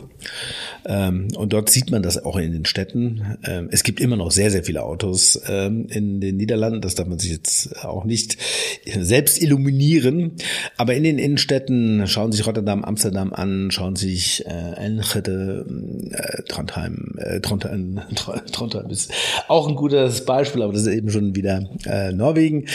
[0.86, 3.38] Ähm, und dort sieht man das auch in den Städten.
[3.46, 6.80] Ähm, es gibt immer noch sehr, sehr viele Autos ähm, in den Niederlanden.
[6.80, 8.38] Das darf man sich jetzt auch nicht
[8.86, 10.32] selbst illuminieren.
[10.78, 15.66] Aber in den Innenstädten schauen sich Rotterdam, Amsterdam an, schauen sich äh, Enschede,
[16.12, 18.02] äh, Trondheim, äh, Trondheim,
[18.52, 19.12] Trondheim ist
[19.48, 22.66] auch ein gutes Beispiel, aber das ist eben schon wieder äh, Norwegen.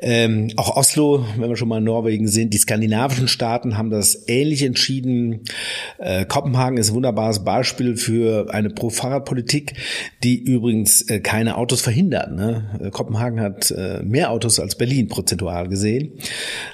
[0.00, 2.52] Ähm, auch Oslo, wenn wir schon mal in Norwegen sind.
[2.52, 5.44] Die skandinavischen Staaten haben das ähnlich entschieden.
[5.98, 9.74] Äh, Kopenhagen ist ein wunderbares Beispiel für eine Pro-Fahrrad-Politik,
[10.22, 12.32] die übrigens äh, keine Autos verhindert.
[12.32, 12.80] Ne?
[12.82, 16.12] Äh, Kopenhagen hat äh, mehr Autos als Berlin prozentual gesehen.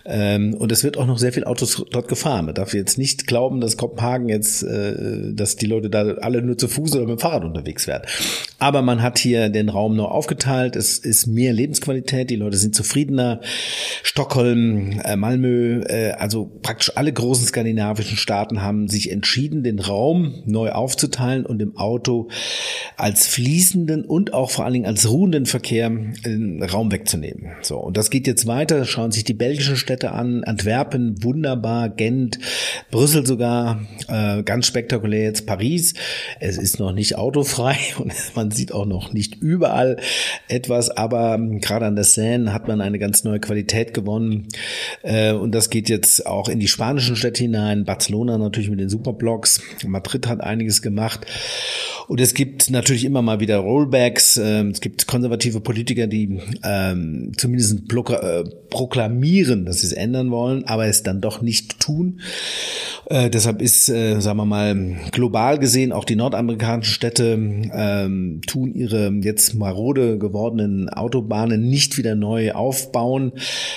[0.05, 2.47] Ähm, und es wird auch noch sehr viel Autos dort gefahren.
[2.47, 6.57] Man darf jetzt nicht glauben, dass Kopenhagen jetzt, äh, dass die Leute da alle nur
[6.59, 8.05] zu Fuß oder mit dem Fahrrad unterwegs werden.
[8.59, 10.77] Aber man hat hier den Raum noch aufgeteilt.
[10.77, 12.31] Es ist mehr Lebensqualität.
[12.31, 13.41] Die Leute sind zufriedener.
[14.03, 20.43] Stockholm, äh, Malmö, äh, also praktisch alle großen skandinavischen Staaten haben sich entschieden, den Raum
[20.47, 22.29] neu aufzuteilen und im Auto
[22.97, 27.53] als fließenden und auch vor allen Dingen als ruhenden Verkehr den Raum wegzunehmen.
[27.63, 27.79] So.
[27.79, 28.85] Und das geht jetzt weiter.
[28.85, 30.45] Schauen sich die belgischen Städte an.
[30.45, 31.89] Antwerpen, wunderbar.
[31.89, 32.39] Gent,
[32.91, 35.95] Brüssel sogar, äh, ganz spektakulär jetzt Paris.
[36.41, 39.99] Es ist noch nicht autofrei und man sieht auch noch nicht überall
[40.49, 44.49] etwas, aber gerade an der Seine hat man eine ganz neue Qualität gewonnen.
[45.03, 47.85] Äh, und das geht jetzt auch in die spanischen Städte hinein.
[47.85, 49.61] Barcelona natürlich mit den Superblocks.
[49.87, 51.27] Madrid hat einiges gemacht.
[52.09, 54.39] Und es gibt natürlich immer mal wieder Rollbacks.
[54.39, 60.65] Ähm, es gibt konservative Politiker, die ähm, zumindest äh, proklamieren, dass sie es ändern wollen,
[60.65, 62.21] aber es dann doch nicht tun.
[63.11, 67.39] Äh, deshalb ist, äh, sagen wir mal, global gesehen auch die nordamerikanischen Städte
[67.75, 73.33] ähm, tun ihre jetzt marode gewordenen Autobahnen nicht wieder neu aufbauen.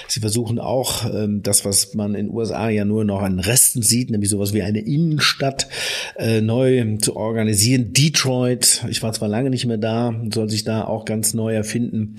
[0.08, 3.82] Sie versuchen auch ähm, das, was man in den USA ja nur noch an Resten
[3.82, 5.68] sieht, nämlich sowas wie eine Innenstadt
[6.16, 7.92] äh, neu zu organisieren.
[7.92, 8.86] Detroit Detroit.
[8.90, 12.18] Ich war zwar lange nicht mehr da, soll sich da auch ganz neu erfinden.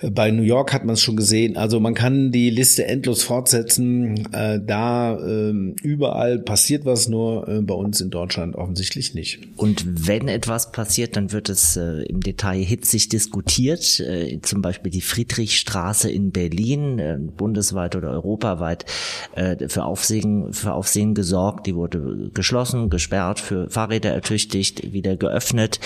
[0.00, 1.56] Bei New York hat man es schon gesehen.
[1.56, 4.28] Also man kann die Liste endlos fortsetzen.
[4.32, 5.52] Äh, da äh,
[5.82, 9.40] überall passiert was, nur äh, bei uns in Deutschland offensichtlich nicht.
[9.56, 13.98] Und wenn etwas passiert, dann wird es äh, im Detail hitzig diskutiert.
[13.98, 18.84] Äh, zum Beispiel die Friedrichstraße in Berlin, äh, bundesweit oder europaweit
[19.68, 21.66] für Aufsehen, für Aufsehen gesorgt.
[21.66, 25.80] Die wurde geschlossen, gesperrt, für Fahrräder ertüchtigt, wieder geöffnet geöffnet.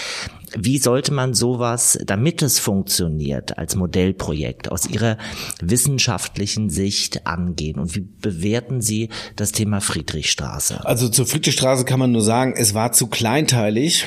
[0.58, 5.18] Wie sollte man sowas, damit es funktioniert, als Modellprojekt aus Ihrer
[5.60, 7.78] wissenschaftlichen Sicht angehen?
[7.78, 10.86] Und wie bewerten Sie das Thema Friedrichstraße?
[10.86, 14.06] Also zur Friedrichstraße kann man nur sagen, es war zu kleinteilig,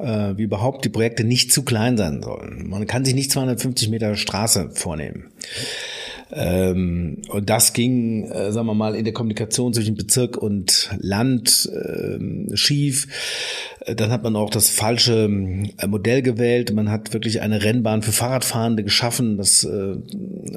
[0.00, 2.68] äh, wie überhaupt die Projekte nicht zu klein sein sollen.
[2.68, 5.32] Man kann sich nicht 250 Meter Straße vornehmen.
[6.30, 11.70] Ähm, und das ging, äh, sagen wir mal, in der Kommunikation zwischen Bezirk und Land
[11.72, 13.06] äh, schief.
[13.86, 15.24] Dann hat man auch das falsche
[15.78, 16.72] äh, Modell gewählt.
[16.74, 19.38] Man hat wirklich eine Rennbahn für Fahrradfahrende geschaffen.
[19.38, 19.96] Das äh,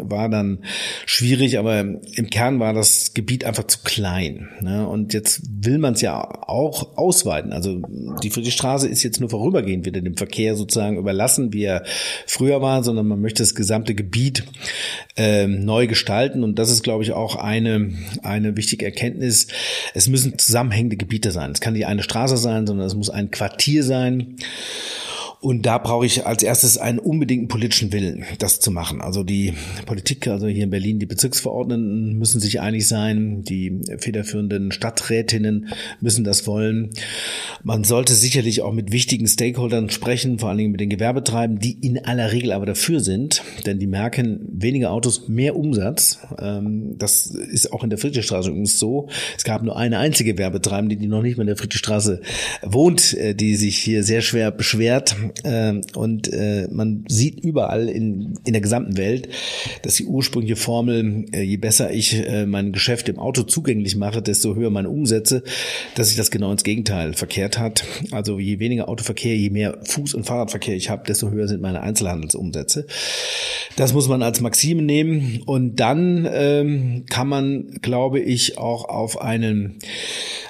[0.01, 0.59] war dann
[1.05, 4.49] schwierig, aber im Kern war das Gebiet einfach zu klein.
[4.61, 4.87] Ne?
[4.87, 7.53] Und jetzt will man es ja auch ausweiten.
[7.53, 7.81] Also
[8.21, 11.83] die Friedrichstraße ist jetzt nur vorübergehend wieder dem Verkehr sozusagen überlassen, wie er
[12.25, 14.43] früher war, sondern man möchte das gesamte Gebiet
[15.15, 16.43] ähm, neu gestalten.
[16.43, 17.91] Und das ist, glaube ich, auch eine,
[18.23, 19.47] eine wichtige Erkenntnis.
[19.93, 21.51] Es müssen zusammenhängende Gebiete sein.
[21.51, 24.35] Es kann nicht eine Straße sein, sondern es muss ein Quartier sein.
[25.41, 29.01] Und da brauche ich als erstes einen unbedingten politischen Willen, das zu machen.
[29.01, 29.55] Also die
[29.87, 36.23] Politik, also hier in Berlin, die Bezirksverordneten müssen sich einig sein, die federführenden Stadträtinnen müssen
[36.23, 36.91] das wollen.
[37.63, 41.87] Man sollte sicherlich auch mit wichtigen Stakeholdern sprechen, vor allen Dingen mit den Gewerbetreibenden, die
[41.87, 46.19] in aller Regel aber dafür sind, denn die merken weniger Autos, mehr Umsatz.
[46.39, 49.09] Ähm, das ist auch in der Friedrichstraße übrigens so.
[49.35, 52.21] Es gab nur eine einzige Werbetreibende, die noch nicht mehr in der Friedrichstraße
[52.61, 58.35] wohnt, äh, die sich hier sehr schwer beschwert ähm, und äh, man sieht überall in,
[58.45, 59.29] in der gesamten Welt,
[59.83, 64.21] dass die ursprüngliche Formel, äh, je besser ich äh, mein Geschäft im Auto zugänglich mache,
[64.21, 65.43] desto höher meine Umsätze,
[65.95, 67.83] dass sich das genau ins Gegenteil verkehrt hat.
[68.11, 71.81] Also je weniger Autoverkehr, je mehr Fuß- und Fahrradverkehr ich habe, desto höher sind meine
[71.81, 72.85] Einzelhandelsumsätze.
[73.75, 79.21] Das muss man als Maxime nehmen und dann ähm, kann man, glaube ich, auch auf
[79.21, 79.79] einen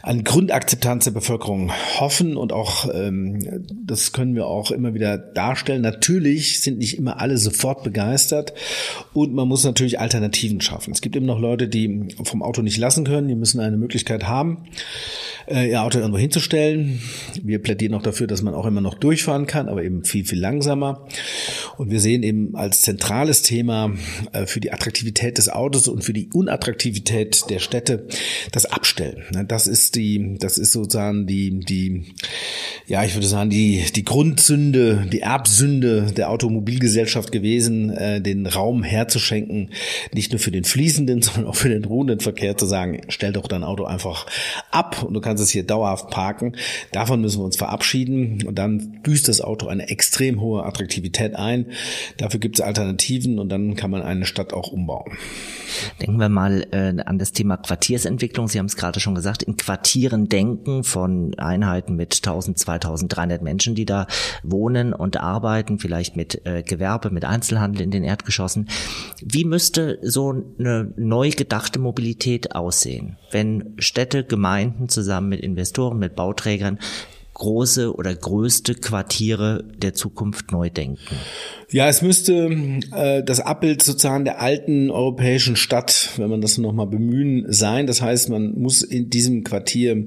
[0.04, 5.82] an Grundakzeptanz der Bevölkerung hoffen und auch ähm, das können wir auch immer wieder darstellen.
[5.82, 8.54] Natürlich sind nicht immer alle sofort begeistert
[9.14, 10.92] und man muss natürlich Alternativen schaffen.
[10.94, 14.28] Es gibt eben noch Leute, die vom Auto nicht lassen können, die müssen eine Möglichkeit
[14.28, 14.66] haben,
[15.48, 17.02] äh, ihr Auto irgendwo hinzustellen.
[17.42, 20.40] Wir plädieren auch dafür, dass man auch immer noch durchfahren kann, aber eben viel, viel
[20.40, 21.08] langsamer.
[21.78, 23.94] Und wir sehen eben als zentrales Thema
[24.32, 28.08] äh, für die Attraktivität des Autos und für die Unattraktivität der Städte
[28.52, 29.24] das Abstellen.
[29.48, 32.14] Das ist die, das ist sozusagen die, die,
[32.88, 34.04] ja, ich würde sagen, die, die
[34.62, 39.72] Grundsünde, die Erbsünde der Automobilgesellschaft gewesen, äh, den Raum herzuschenken,
[40.14, 43.48] nicht nur für den fließenden, sondern auch für den ruhenden Verkehr zu sagen, stell doch
[43.48, 44.28] dein Auto einfach
[44.70, 46.54] ab und du kannst es hier dauerhaft parken.
[46.92, 51.66] Davon müssen wir uns verabschieden und dann büßt das Auto eine extrem hohe Attraktivität ein.
[52.18, 55.18] Dafür gibt es Alternativen und dann kann man eine Stadt auch umbauen.
[56.02, 58.48] Denken wir mal äh, an das Thema Quartiersentwicklung.
[58.48, 63.76] Sie haben es gerade schon gesagt, in Quartieren denken von Einheiten mit 1000, 2300 Menschen,
[63.76, 64.08] die da
[64.52, 68.70] wohnen und arbeiten, vielleicht mit äh, Gewerbe, mit Einzelhandel in den Erdgeschossen.
[69.24, 76.16] Wie müsste so eine neu gedachte Mobilität aussehen, wenn Städte, Gemeinden zusammen mit Investoren, mit
[76.16, 76.80] Bauträgern
[77.42, 81.00] große oder größte Quartiere der Zukunft neu denken?
[81.72, 82.50] Ja, es müsste
[82.94, 87.88] äh, das Abbild sozusagen der alten europäischen Stadt, wenn man das nochmal bemühen, sein.
[87.88, 90.06] Das heißt, man muss in diesem Quartier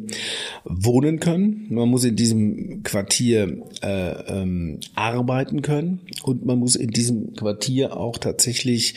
[0.65, 6.91] wohnen können, man muss in diesem Quartier äh, ähm, arbeiten können und man muss in
[6.91, 8.95] diesem Quartier auch tatsächlich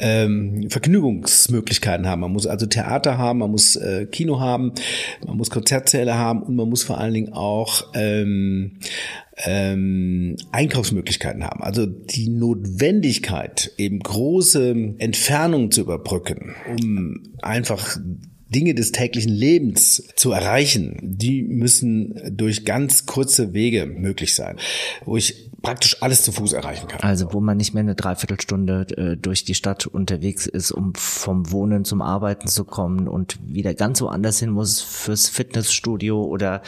[0.00, 2.22] ähm, Vergnügungsmöglichkeiten haben.
[2.22, 4.72] Man muss also Theater haben, man muss äh, Kino haben,
[5.26, 8.78] man muss Konzertsäle haben und man muss vor allen Dingen auch ähm,
[9.44, 11.62] ähm, Einkaufsmöglichkeiten haben.
[11.62, 17.98] Also die Notwendigkeit, eben große Entfernungen zu überbrücken, um einfach
[18.48, 24.56] Dinge des täglichen Lebens zu erreichen, die müssen durch ganz kurze Wege möglich sein,
[25.04, 27.00] wo ich praktisch alles zu Fuß erreichen kann.
[27.00, 31.50] Also wo man nicht mehr eine Dreiviertelstunde äh, durch die Stadt unterwegs ist, um vom
[31.50, 36.62] Wohnen zum Arbeiten zu kommen und wieder ganz woanders hin muss fürs Fitnessstudio oder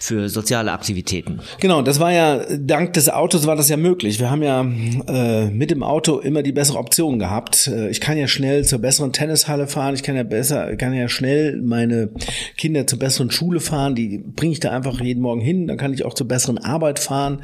[0.00, 1.40] für soziale Aktivitäten.
[1.60, 4.18] Genau, das war ja dank des Autos war das ja möglich.
[4.20, 7.66] Wir haben ja äh, mit dem Auto immer die bessere Option gehabt.
[7.66, 11.08] Äh, ich kann ja schnell zur besseren Tennishalle fahren, ich kann ja besser, kann ja
[11.08, 12.10] schnell meine
[12.56, 15.92] Kinder zur besseren Schule fahren, die bringe ich da einfach jeden Morgen hin, dann kann
[15.92, 17.42] ich auch zur besseren Arbeit fahren,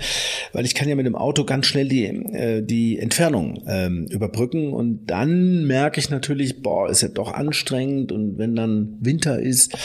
[0.53, 4.73] weil ich kann ja mit dem Auto ganz schnell die, äh, die Entfernung ähm, überbrücken
[4.73, 9.77] und dann merke ich natürlich, boah, ist ja doch anstrengend und wenn dann Winter ist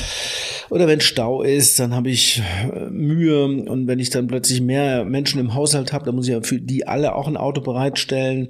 [0.69, 2.41] oder wenn Stau ist, dann habe ich
[2.73, 6.33] äh, Mühe und wenn ich dann plötzlich mehr Menschen im Haushalt habe, dann muss ich
[6.33, 8.49] ja für die alle auch ein Auto bereitstellen.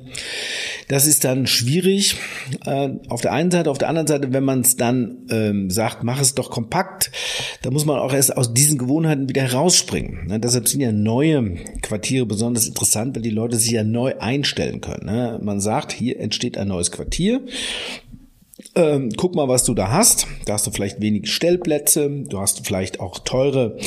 [0.88, 2.18] Das ist dann schwierig
[2.66, 6.04] äh, auf der einen Seite, auf der anderen Seite, wenn man es dann ähm, sagt,
[6.04, 7.12] mach es doch kompakt,
[7.62, 10.28] da muss man auch erst aus diesen Gewohnheiten wieder herausspringen.
[10.28, 10.40] Ne?
[10.40, 15.06] Deshalb sind ja neue Quartiere besonders interessant, weil die Leute sich ja neu einstellen können.
[15.06, 15.40] Ne?
[15.44, 17.42] Man sagt, hier entsteht ein neues Quartier
[18.76, 20.28] ähm, guck mal, was du da hast.
[20.46, 23.78] Da hast du vielleicht wenig Stellplätze, du hast vielleicht auch teure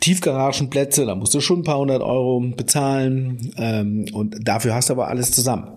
[0.00, 4.94] Tiefgaragenplätze, da musst du schon ein paar hundert Euro bezahlen ähm, und dafür hast du
[4.94, 5.68] aber alles zusammen.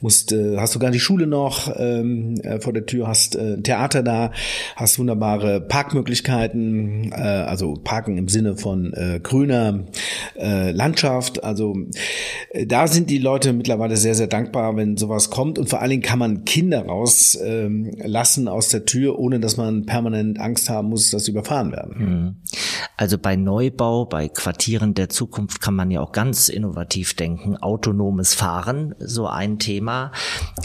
[0.00, 3.54] Musst, äh, hast du gar die Schule noch ähm, äh, vor der Tür, hast äh,
[3.54, 4.32] ein Theater da,
[4.76, 9.84] hast wunderbare Parkmöglichkeiten, äh, also Parken im Sinne von äh, grüner
[10.38, 11.44] äh, Landschaft.
[11.44, 11.76] Also
[12.50, 15.90] äh, da sind die Leute mittlerweile sehr, sehr dankbar, wenn sowas kommt und vor allen
[15.90, 20.68] Dingen kann man Kinder raus ähm, lassen aus der Tür, ohne dass man permanent Angst
[20.70, 21.96] haben muss, dass sie überfahren werden.
[21.98, 22.36] Mhm.
[22.96, 27.56] Also bei Neubau, bei Quartieren der Zukunft kann man ja auch ganz innovativ denken.
[27.56, 30.12] Autonomes Fahren, so ein Thema.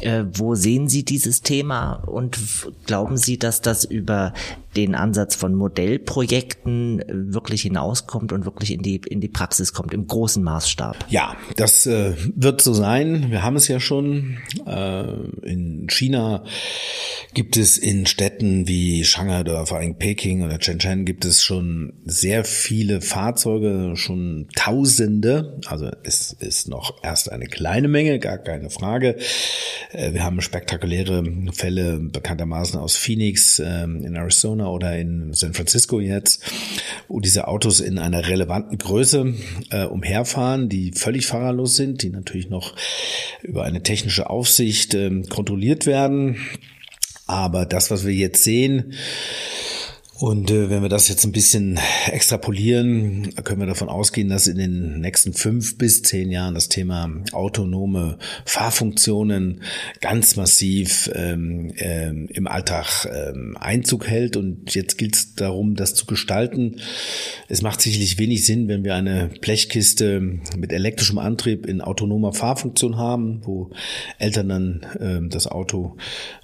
[0.02, 2.40] Äh, wo sehen Sie dieses Thema und
[2.86, 4.34] glauben Sie, dass das über
[4.76, 9.94] den Ansatz von Modellprojekten äh, wirklich hinauskommt und wirklich in die, in die Praxis kommt,
[9.94, 11.06] im großen Maßstab?
[11.10, 13.32] Ja, das äh, wird so sein.
[13.32, 14.38] Wir haben es ja schon.
[14.66, 15.04] Äh,
[15.44, 16.44] in China
[17.34, 21.94] gibt es in Städten wie Shanghai oder vor allem Peking oder Shenzhen gibt es schon
[22.06, 25.60] sehr viele Fahrzeuge, schon Tausende.
[25.66, 29.18] Also es ist noch erst eine kleine Menge, gar keine Frage.
[29.92, 36.00] Äh, wir haben spektakuläre Fälle bekanntermaßen aus Phoenix ähm, in Arizona oder in San Francisco
[36.00, 36.44] jetzt,
[37.08, 39.34] wo diese Autos in einer relevanten Größe
[39.72, 42.76] äh, umherfahren, die völlig fahrerlos sind, die natürlich noch
[43.42, 46.38] über eine technische Aufsicht äh, kontrolliert werden.
[47.26, 48.94] Aber das, was wir jetzt sehen,
[50.24, 51.78] Und äh, wenn wir das jetzt ein bisschen
[52.10, 57.12] extrapolieren, können wir davon ausgehen, dass in den nächsten fünf bis zehn Jahren das Thema
[57.34, 59.60] autonome Fahrfunktionen
[60.00, 64.38] ganz massiv ähm, ähm, im Alltag ähm, Einzug hält.
[64.38, 66.78] Und jetzt gilt es darum, das zu gestalten.
[67.50, 70.22] Es macht sicherlich wenig Sinn, wenn wir eine Blechkiste
[70.56, 73.72] mit elektrischem Antrieb in autonomer Fahrfunktion haben, wo
[74.20, 75.98] Eltern dann äh, das Auto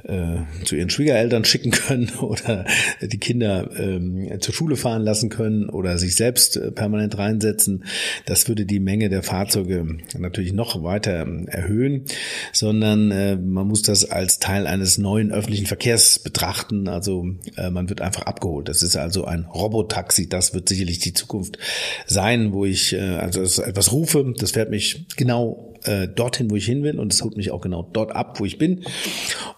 [0.04, 2.66] äh, zu ihren Schwiegereltern schicken können oder
[3.02, 7.84] die Kinder ähm, zur Schule fahren lassen können oder sich selbst äh, permanent reinsetzen.
[8.26, 12.06] Das würde die Menge der Fahrzeuge natürlich noch weiter ähm, erhöhen,
[12.54, 16.88] sondern äh, man muss das als Teil eines neuen öffentlichen Verkehrs betrachten.
[16.88, 17.26] Also
[17.58, 18.70] äh, man wird einfach abgeholt.
[18.70, 20.30] Das ist also ein Robotaxi.
[20.30, 21.58] Das wird sicherlich die Zukunft
[22.06, 24.34] sein, wo ich äh, also etwas rufe.
[24.38, 27.62] Das fährt mich genau äh, dorthin, wo ich hin will und es holt mich auch
[27.62, 28.84] genau dort ab, wo ich bin.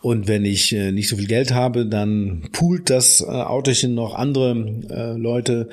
[0.01, 4.15] Und wenn ich äh, nicht so viel Geld habe, dann poolt das äh, Autochen noch
[4.15, 4.51] andere
[4.89, 5.69] äh, Leute.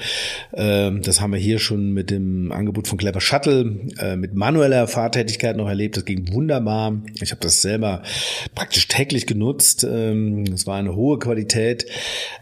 [0.53, 4.87] Äh, das haben wir hier schon mit dem Angebot von Clever Shuttle äh, mit manueller
[4.87, 5.97] Fahrtätigkeit noch erlebt.
[5.97, 7.01] Das ging wunderbar.
[7.21, 8.03] Ich habe das selber
[8.55, 9.87] praktisch täglich genutzt.
[9.89, 11.87] Ähm, es war eine hohe Qualität.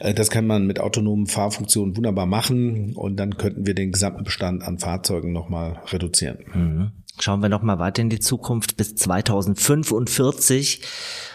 [0.01, 4.25] Äh, das kann man mit autonomen Fahrfunktionen wunderbar machen und dann könnten wir den gesamten
[4.25, 6.39] Bestand an Fahrzeugen nochmal reduzieren.
[6.55, 6.91] Mhm.
[7.19, 8.77] Schauen wir noch mal weiter in die Zukunft.
[8.77, 10.83] Bis 2045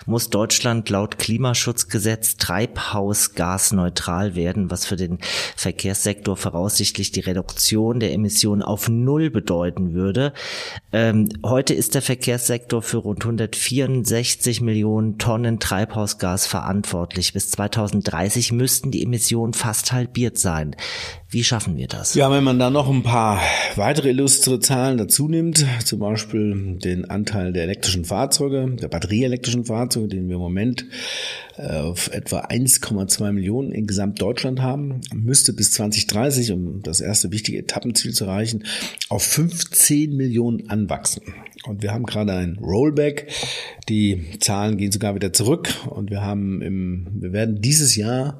[0.05, 5.19] muss Deutschland laut Klimaschutzgesetz treibhausgasneutral werden, was für den
[5.55, 10.33] Verkehrssektor voraussichtlich die Reduktion der Emissionen auf Null bedeuten würde.
[10.91, 17.33] Ähm, heute ist der Verkehrssektor für rund 164 Millionen Tonnen Treibhausgas verantwortlich.
[17.33, 20.75] Bis 2030 müssten die Emissionen fast halbiert sein.
[21.29, 22.13] Wie schaffen wir das?
[22.13, 23.39] Ja, wenn man da noch ein paar
[23.77, 29.90] weitere illustre Zahlen dazu nimmt, zum Beispiel den Anteil der elektrischen Fahrzeuge, der batterieelektrischen Fahrzeuge,
[29.99, 30.85] den wir im Moment
[31.67, 38.13] auf etwa 1,2 Millionen in Gesamtdeutschland haben, müsste bis 2030, um das erste wichtige Etappenziel
[38.13, 38.63] zu erreichen,
[39.09, 41.21] auf 15 Millionen anwachsen.
[41.65, 43.31] Und wir haben gerade ein Rollback.
[43.87, 48.39] Die Zahlen gehen sogar wieder zurück und wir haben im, wir werden dieses Jahr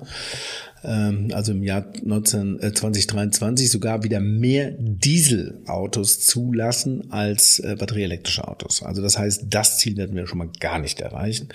[0.84, 8.48] ähm, also im Jahr 19, äh, 2023 sogar wieder mehr Dieselautos zulassen als äh, batterieelektrische
[8.48, 8.82] Autos.
[8.84, 11.50] Also das heißt, das Ziel werden wir schon mal gar nicht erreichen.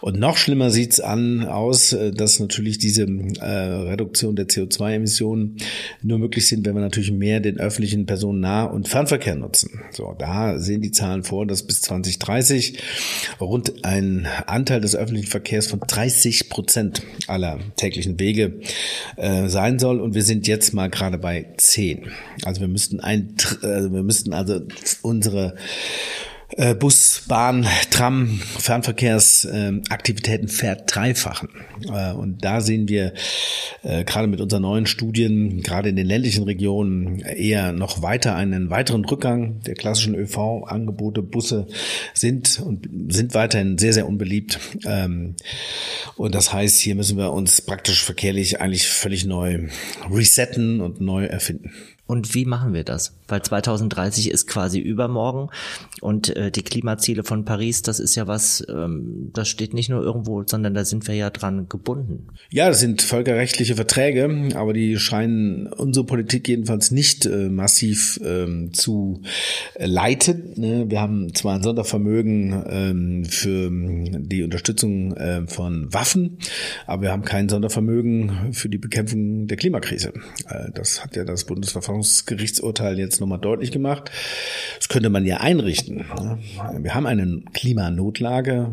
[0.00, 5.56] Und noch schlimmer sieht's an aus, äh, dass natürlich diese äh, Reduktion der CO2-Emissionen
[6.02, 9.80] nur möglich sind, wenn wir natürlich mehr den öffentlichen Personennah- und Fernverkehr nutzen.
[9.90, 12.78] So, da sehen die Zahlen vor, dass bis 2030
[13.40, 18.60] rund ein Anteil des öffentlichen Verkehrs von 30 Prozent aller täglichen Wege
[19.16, 20.00] äh, sein soll.
[20.00, 22.12] Und wir sind jetzt mal gerade bei zehn.
[22.44, 24.60] Also wir müssten ein, äh, wir müssten also
[25.02, 25.56] unsere
[26.78, 31.48] Bus, Bahn, Tram, Fernverkehrsaktivitäten verdreifachen.
[31.92, 33.14] Äh, und da sehen wir
[33.82, 38.70] äh, gerade mit unseren neuen Studien, gerade in den ländlichen Regionen, eher noch weiter einen
[38.70, 41.22] weiteren Rückgang der klassischen ÖV-Angebote.
[41.22, 41.66] Busse
[42.14, 44.60] sind und sind weiterhin sehr, sehr unbeliebt.
[44.86, 45.34] Ähm,
[46.16, 49.68] und das heißt, hier müssen wir uns praktisch verkehrlich eigentlich völlig neu
[50.10, 51.72] resetten und neu erfinden.
[52.06, 53.16] Und wie machen wir das?
[53.26, 55.48] Weil 2030 ist quasi übermorgen
[56.00, 60.02] und äh, die Klimaziele von Paris, das ist ja was, ähm, das steht nicht nur
[60.02, 62.28] irgendwo, sondern da sind wir ja dran gebunden.
[62.50, 68.72] Ja, das sind völkerrechtliche Verträge, aber die scheinen unsere Politik jedenfalls nicht äh, massiv ähm,
[68.72, 69.22] zu
[69.76, 70.52] leiten.
[70.56, 70.84] Ne?
[70.88, 76.38] Wir haben zwar ein Sondervermögen ähm, für die Unterstützung äh, von Waffen,
[76.86, 80.12] aber wir haben kein Sondervermögen für die Bekämpfung der Klimakrise.
[80.48, 84.10] Äh, das hat ja das Bundesverfassungsgericht Verfassungsgerichtsurteil jetzt nochmal deutlich gemacht.
[84.78, 86.04] Das könnte man ja einrichten.
[86.78, 88.70] Wir haben eine Klimanotlage.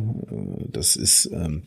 [0.71, 1.63] Das ist ähm,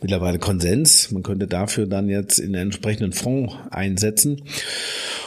[0.00, 1.10] mittlerweile Konsens.
[1.10, 4.42] Man könnte dafür dann jetzt in den entsprechenden Fonds einsetzen.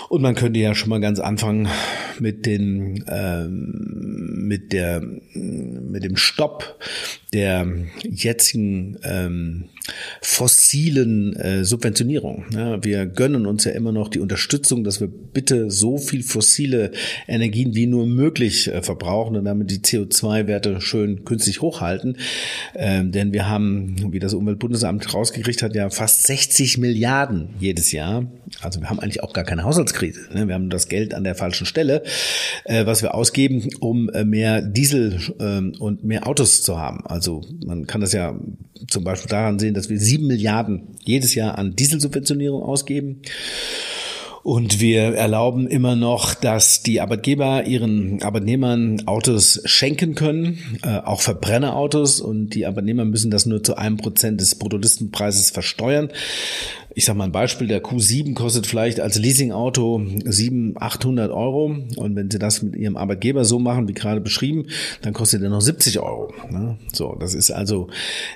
[0.09, 1.69] Und man könnte ja schon mal ganz anfangen
[2.19, 6.77] mit den ähm, mit der mit dem Stopp
[7.33, 7.65] der
[8.03, 9.69] jetzigen ähm,
[10.21, 12.45] fossilen äh, Subventionierung.
[12.53, 16.91] Ja, wir gönnen uns ja immer noch die Unterstützung, dass wir bitte so viel fossile
[17.27, 22.17] Energien wie nur möglich äh, verbrauchen und damit die CO2-Werte schön künstlich hochhalten.
[22.75, 28.25] Ähm, denn wir haben, wie das Umweltbundesamt rausgekriegt hat, ja fast 60 Milliarden jedes Jahr.
[28.61, 30.29] Also wir haben eigentlich auch gar keine Haushaltskrise.
[30.33, 30.47] Ne?
[30.47, 32.03] Wir haben das Geld an der falschen Stelle,
[32.65, 37.05] äh, was wir ausgeben, um äh, mehr Diesel äh, und mehr Autos zu haben.
[37.05, 38.37] Also man kann das ja
[38.87, 43.21] zum Beispiel daran sehen, dass wir sieben Milliarden jedes Jahr an Dieselsubventionierung ausgeben.
[44.43, 51.21] Und wir erlauben immer noch, dass die Arbeitgeber ihren Arbeitnehmern Autos schenken können, äh, auch
[51.21, 52.21] Verbrennerautos.
[52.21, 56.09] Und die Arbeitnehmer müssen das nur zu einem Prozent des Bruttolistenpreises versteuern.
[56.95, 62.15] Ich sage mal ein Beispiel, der Q7 kostet vielleicht als Leasingauto 700, 800 Euro und
[62.15, 64.67] wenn Sie das mit Ihrem Arbeitgeber so machen, wie gerade beschrieben,
[65.01, 66.33] dann kostet er noch 70 Euro.
[66.49, 66.77] Ne?
[66.93, 67.87] So, das ist also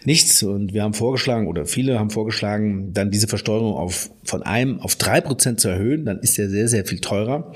[0.03, 4.80] nichts und wir haben vorgeschlagen oder viele haben vorgeschlagen, dann diese Versteuerung auf, von einem
[4.80, 7.51] auf drei Prozent zu erhöhen, dann ist er sehr, sehr viel teurer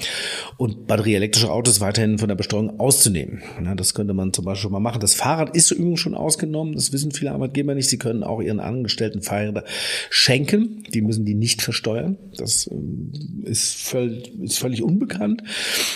[0.57, 3.41] und batterieelektrische Autos weiterhin von der Besteuerung auszunehmen.
[3.63, 5.01] Ja, das könnte man zum Beispiel mal machen.
[5.01, 7.89] Das Fahrrad ist übrigens schon ausgenommen, das wissen viele Arbeitgeber nicht.
[7.89, 9.63] Sie können auch ihren Angestellten Fahrräder
[10.09, 12.17] schenken die müssen die nicht versteuern.
[12.38, 13.11] Das ähm,
[13.43, 15.43] ist völlig, ist völlig unbekannt.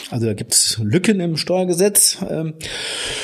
[0.09, 2.17] Also da gibt es Lücken im Steuergesetz.
[2.29, 2.53] Ähm,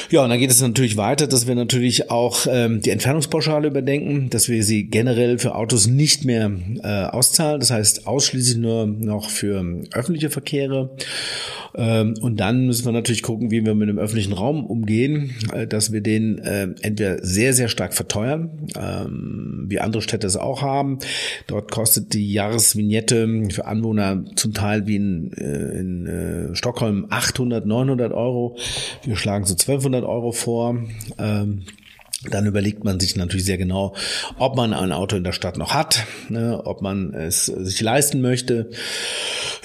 [0.09, 4.29] ja, und dann geht es natürlich weiter, dass wir natürlich auch ähm, die Entfernungspauschale überdenken,
[4.29, 6.51] dass wir sie generell für Autos nicht mehr
[6.83, 7.05] äh,
[7.39, 7.59] auszahlen.
[7.59, 9.63] Das heißt ausschließlich nur noch für
[9.93, 10.91] öffentliche Verkehre.
[11.73, 15.93] Und dann müssen wir natürlich gucken, wie wir mit dem öffentlichen Raum umgehen, äh, dass
[15.93, 18.49] wir den äh, entweder sehr, sehr stark verteuern,
[19.67, 20.97] wie andere Städte es auch haben.
[21.45, 28.13] Dort kostet die Jahresvignette für Anwohner zum Teil wie in, äh, in Stockholm 800, 900
[28.13, 28.57] Euro.
[29.03, 30.75] Wir schlagen so 1200 Euro vor.
[32.23, 33.95] Dann überlegt man sich natürlich sehr genau,
[34.37, 38.19] ob man ein Auto in der Stadt noch hat, ne, ob man es sich leisten
[38.19, 38.69] möchte.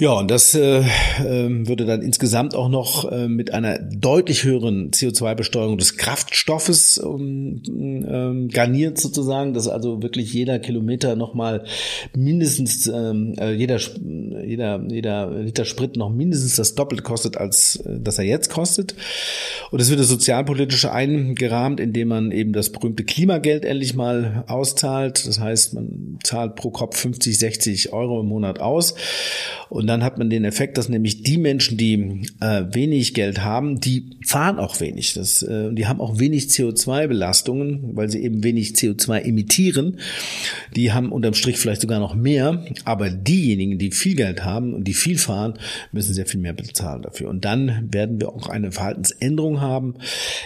[0.00, 4.90] Ja, und das äh, äh, würde dann insgesamt auch noch äh, mit einer deutlich höheren
[4.90, 11.64] CO2-Besteuerung des Kraftstoffes ähm, ähm, garniert sozusagen, dass also wirklich jeder Kilometer nochmal
[12.12, 13.78] mindestens, ähm, äh, jeder,
[14.44, 18.96] jeder, jeder Liter Sprit noch mindestens das Doppelte kostet, als äh, das er jetzt kostet.
[19.70, 25.24] Und es würde sozialpolitisch eingerahmt, indem man eben das berühmte Klimageld endlich mal auszahlt.
[25.24, 28.96] Das heißt, man zahlt pro Kopf 50, 60 Euro im Monat aus.
[29.68, 33.80] Und dann hat man den Effekt, dass nämlich die Menschen, die äh, wenig Geld haben,
[33.80, 35.14] die fahren auch wenig.
[35.14, 39.98] Das, äh, die haben auch wenig CO2-Belastungen, weil sie eben wenig CO2 emittieren.
[40.76, 42.64] Die haben unterm Strich vielleicht sogar noch mehr.
[42.84, 45.54] Aber diejenigen, die viel Geld haben und die viel fahren,
[45.92, 47.28] müssen sehr viel mehr bezahlen dafür.
[47.28, 49.94] Und dann werden wir auch eine Verhaltensänderung haben.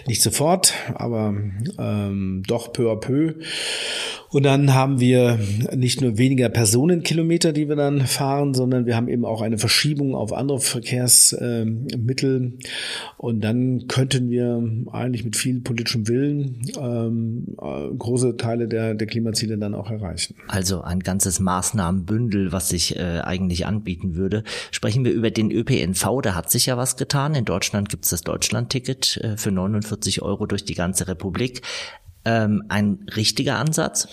[0.06, 1.34] Nicht sofort, aber
[1.78, 3.34] ähm, doch peu à peu.
[4.30, 5.38] Und dann haben wir
[5.74, 10.14] nicht nur weniger Personenkilometer, die wir dann fahren, sondern wir haben eben auch eine Verschiebung
[10.14, 12.58] auf andere Verkehrsmittel.
[13.16, 14.62] Und dann könnten wir
[14.92, 20.34] eigentlich mit viel politischem Willen ähm, große Teile der, der Klimaziele dann auch erreichen.
[20.48, 24.44] Also ein ganzes Maßnahmenbündel, was sich äh, eigentlich anbieten würde.
[24.70, 27.34] Sprechen wir über den ÖPNV, da hat sich ja was getan.
[27.34, 31.62] In Deutschland gibt es das Deutschlandticket äh, für 49 Euro durch die ganze Republik
[32.24, 34.08] ähm, ein richtiger Ansatz?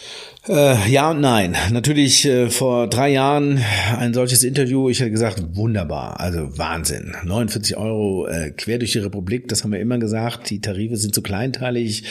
[0.48, 1.56] Äh, ja und nein.
[1.72, 3.60] Natürlich äh, vor drei Jahren
[3.98, 7.16] ein solches Interview, ich hätte gesagt, wunderbar, also Wahnsinn.
[7.24, 10.50] 49 Euro äh, quer durch die Republik, das haben wir immer gesagt.
[10.52, 12.04] Die Tarife sind zu kleinteilig.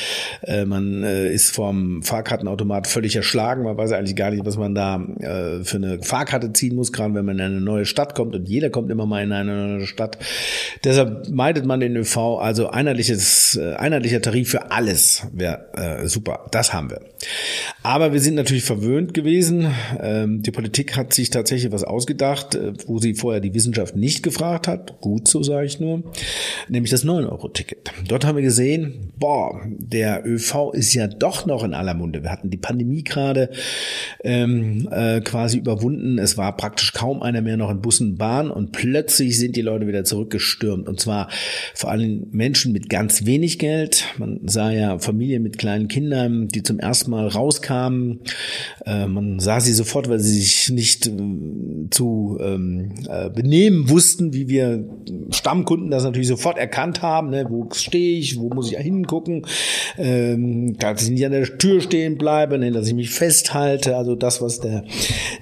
[0.42, 3.62] Äh, man äh, ist vom Fahrkartenautomat völlig erschlagen.
[3.62, 7.14] Man weiß eigentlich gar nicht, was man da äh, für eine Fahrkarte ziehen muss, gerade
[7.14, 9.86] wenn man in eine neue Stadt kommt und jeder kommt immer mal in eine neue
[9.86, 10.18] Stadt.
[10.82, 16.46] Deshalb meidet man den ÖV, also einheitliches, äh, einheitlicher Tarif für alles wäre äh, super.
[16.50, 17.00] Das haben wir.
[17.82, 19.66] Aber wir sind natürlich verwöhnt gewesen.
[20.00, 24.22] Ähm, die Politik hat sich tatsächlich was ausgedacht, äh, wo sie vorher die Wissenschaft nicht
[24.22, 25.00] gefragt hat.
[25.00, 26.02] Gut, so sage ich nur.
[26.68, 27.92] Nämlich das 9-Euro-Ticket.
[28.08, 32.22] Dort haben wir gesehen, boah, der ÖV ist ja doch noch in aller Munde.
[32.22, 33.50] Wir hatten die Pandemie gerade
[34.22, 36.18] ähm, äh, quasi überwunden.
[36.18, 39.86] Es war praktisch kaum einer mehr noch in Bussen, Bahn und plötzlich sind die Leute
[39.86, 40.88] wieder zurückgestürmt.
[40.88, 41.28] Und zwar
[41.74, 44.04] vor allem Menschen mit ganz wenig Geld.
[44.18, 48.20] Man sah ja Familien mit kleinen Kindern, die zum ersten Mal rauskamen.
[48.86, 51.12] Äh, man sah sie sofort, weil sie sich nicht äh,
[51.90, 54.84] zu ähm, äh, benehmen wussten, wie wir
[55.30, 57.30] Stammkunden das natürlich sofort erkannt haben.
[57.30, 57.46] Ne?
[57.48, 58.38] Wo stehe ich?
[58.38, 59.46] Wo muss ich hingucken?
[59.98, 62.72] Ähm, dass ich nicht an der Tür stehen bleibe, ne?
[62.72, 63.96] dass ich mich festhalte.
[63.96, 64.84] Also das, was der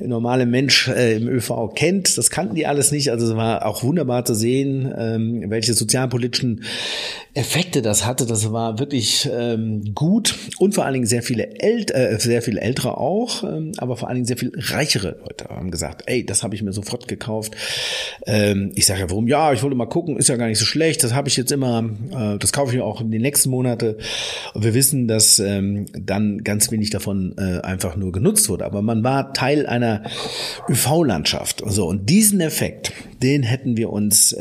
[0.01, 3.11] normale Mensch äh, im ÖV kennt, das kannten die alles nicht.
[3.11, 6.63] Also es war auch wunderbar zu sehen, ähm, welche sozialpolitischen
[7.35, 8.27] Effekte das hatte.
[8.27, 12.61] Das war wirklich ähm, gut und vor allen Dingen sehr viele Ält äh, sehr viele
[12.61, 16.43] Ältere auch, ähm, aber vor allen Dingen sehr viel reichere Leute haben gesagt, ey, das
[16.43, 17.55] habe ich mir sofort gekauft.
[18.27, 19.29] Ähm, ich sage ja, warum?
[19.29, 21.05] Ja, ich wollte mal gucken, ist ja gar nicht so schlecht.
[21.05, 23.99] Das habe ich jetzt immer, äh, das kaufe ich mir auch in den nächsten Monate.
[24.55, 28.65] Und wir wissen, dass ähm, dann ganz wenig davon äh, einfach nur genutzt wurde.
[28.65, 30.03] Aber man war Teil einer
[30.69, 31.63] ÖV-Landschaft.
[31.67, 32.93] So und diesen Effekt,
[33.23, 34.37] den hätten wir uns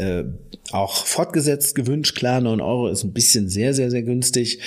[0.72, 2.16] auch fortgesetzt gewünscht.
[2.16, 4.60] Klar, neun Euro ist ein bisschen sehr, sehr, sehr günstig.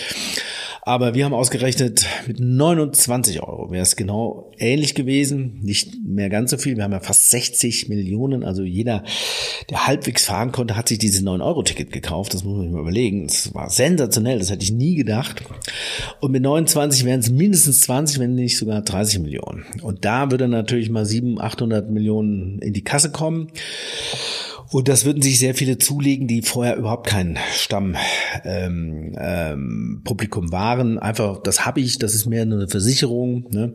[0.87, 5.61] Aber wir haben ausgerechnet, mit 29 Euro wäre es genau ähnlich gewesen.
[5.63, 6.77] Nicht mehr ganz so viel.
[6.77, 8.45] Wir haben ja fast 60 Millionen.
[8.45, 9.03] Also jeder,
[9.71, 12.35] der halbwegs fahren konnte, hat sich dieses 9-Euro-Ticket gekauft.
[12.35, 13.27] Das muss man sich mal überlegen.
[13.27, 14.39] Das war sensationell.
[14.39, 15.43] Das hätte ich nie gedacht.
[16.21, 19.65] Und mit 29 wären es mindestens 20, wenn nicht sogar 30 Millionen.
[19.81, 23.49] Und da würde natürlich mal 700, 800 Millionen in die Kasse kommen.
[24.71, 30.53] Und das würden sich sehr viele zulegen, die vorher überhaupt kein Stammpublikum ähm, ähm, Publikum
[30.53, 30.99] waren.
[30.99, 33.47] Einfach, das habe ich, das ist mehr eine Versicherung.
[33.51, 33.75] Ne?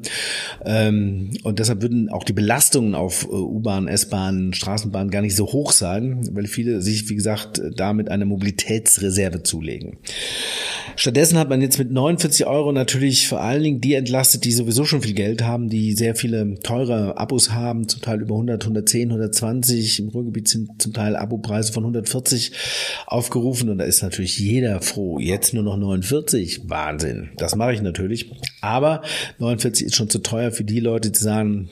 [0.65, 5.47] Ähm, und deshalb würden auch die Belastungen auf äh, U-Bahn, S-Bahn, Straßenbahn gar nicht so
[5.47, 9.97] hoch sein, weil viele sich, wie gesagt, damit eine Mobilitätsreserve zulegen.
[10.95, 14.85] Stattdessen hat man jetzt mit 49 Euro natürlich vor allen Dingen die entlastet, die sowieso
[14.85, 19.09] schon viel Geld haben, die sehr viele teure Abos haben, zum Teil über 100, 110,
[19.09, 19.99] 120.
[19.99, 22.51] Im Ruhrgebiet sind zum Teil Abopreise von 140
[23.05, 25.19] aufgerufen und da ist natürlich jeder froh.
[25.19, 26.69] Jetzt nur noch 49.
[26.69, 27.31] Wahnsinn.
[27.37, 28.31] Das mache ich natürlich.
[28.61, 29.01] Aber
[29.39, 31.69] 49 ist schon zu teuer für die Leute, die sagen,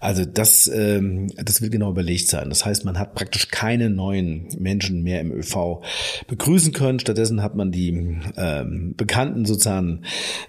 [0.00, 2.48] also das, ähm, das will genau überlegt sein.
[2.48, 5.82] Das heißt, man hat praktisch keine neuen Menschen mehr im ÖV
[6.28, 6.98] begrüßen können.
[6.98, 10.02] Stattdessen hat man die ähm, Bekannten sozusagen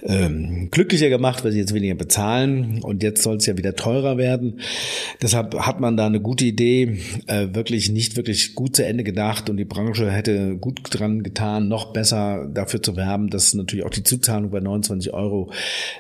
[0.03, 2.81] ähm, glücklicher gemacht, weil sie jetzt weniger bezahlen.
[2.81, 4.59] Und jetzt soll es ja wieder teurer werden.
[5.21, 9.49] Deshalb hat man da eine gute Idee, äh, wirklich nicht wirklich gut zu Ende gedacht
[9.49, 13.91] und die Branche hätte gut dran getan, noch besser dafür zu werben, dass natürlich auch
[13.91, 15.51] die Zuzahlung bei 29 Euro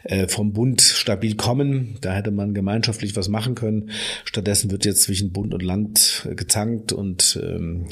[0.03, 1.97] äh, vom Bund stabil kommen.
[2.01, 3.91] Da hätte man gemeinschaftlich was machen können.
[4.25, 7.85] Stattdessen wird jetzt zwischen Bund und Land äh, gezankt und ähm,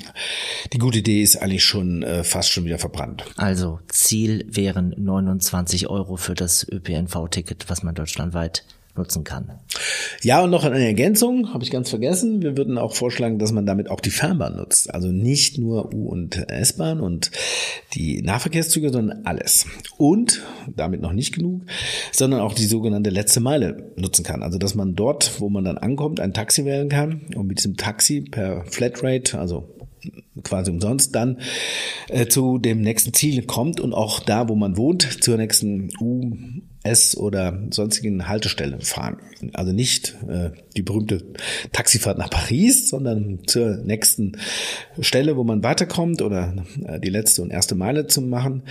[0.74, 3.26] die gute Idee ist eigentlich schon äh, fast schon wieder verbrannt.
[3.38, 8.64] Also Ziel wären 29 Euro für das ÖPNV-Ticket, was man deutschlandweit
[9.02, 9.52] nutzen kann.
[10.22, 12.42] Ja, und noch eine Ergänzung, habe ich ganz vergessen.
[12.42, 14.94] Wir würden auch vorschlagen, dass man damit auch die Fernbahn nutzt.
[14.94, 17.32] Also nicht nur U- und S-Bahn und
[17.94, 19.66] die Nahverkehrszüge, sondern alles.
[19.98, 20.44] Und
[20.76, 21.64] damit noch nicht genug,
[22.12, 24.44] sondern auch die sogenannte letzte Meile nutzen kann.
[24.44, 27.76] Also dass man dort, wo man dann ankommt, ein Taxi wählen kann und mit diesem
[27.76, 29.70] Taxi per Flatrate, also
[30.44, 31.40] quasi umsonst dann
[32.08, 36.32] äh, zu dem nächsten Ziel kommt und auch da, wo man wohnt, zur nächsten U
[36.84, 39.18] S- oder sonstigen Haltestelle fahren.
[39.54, 41.24] Also nicht äh, die berühmte
[41.72, 44.38] Taxifahrt nach Paris, sondern zur nächsten
[45.00, 46.54] Stelle, wo man weiterkommt oder
[46.86, 48.64] äh, die letzte und erste Meile zu machen.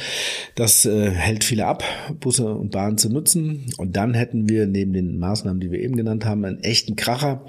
[0.55, 1.85] Das äh, hält viele ab,
[2.21, 3.67] Busse und Bahnen zu nutzen.
[3.77, 7.45] Und dann hätten wir neben den Maßnahmen, die wir eben genannt haben, einen echten Kracher.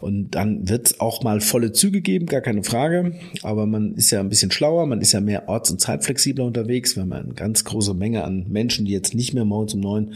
[0.00, 3.14] Und dann wird es auch mal volle Züge geben, gar keine Frage.
[3.42, 6.96] Aber man ist ja ein bisschen schlauer, man ist ja mehr orts- und zeitflexibler unterwegs.
[6.96, 10.14] Wir haben eine ganz große Menge an Menschen, die jetzt nicht mehr morgens um neun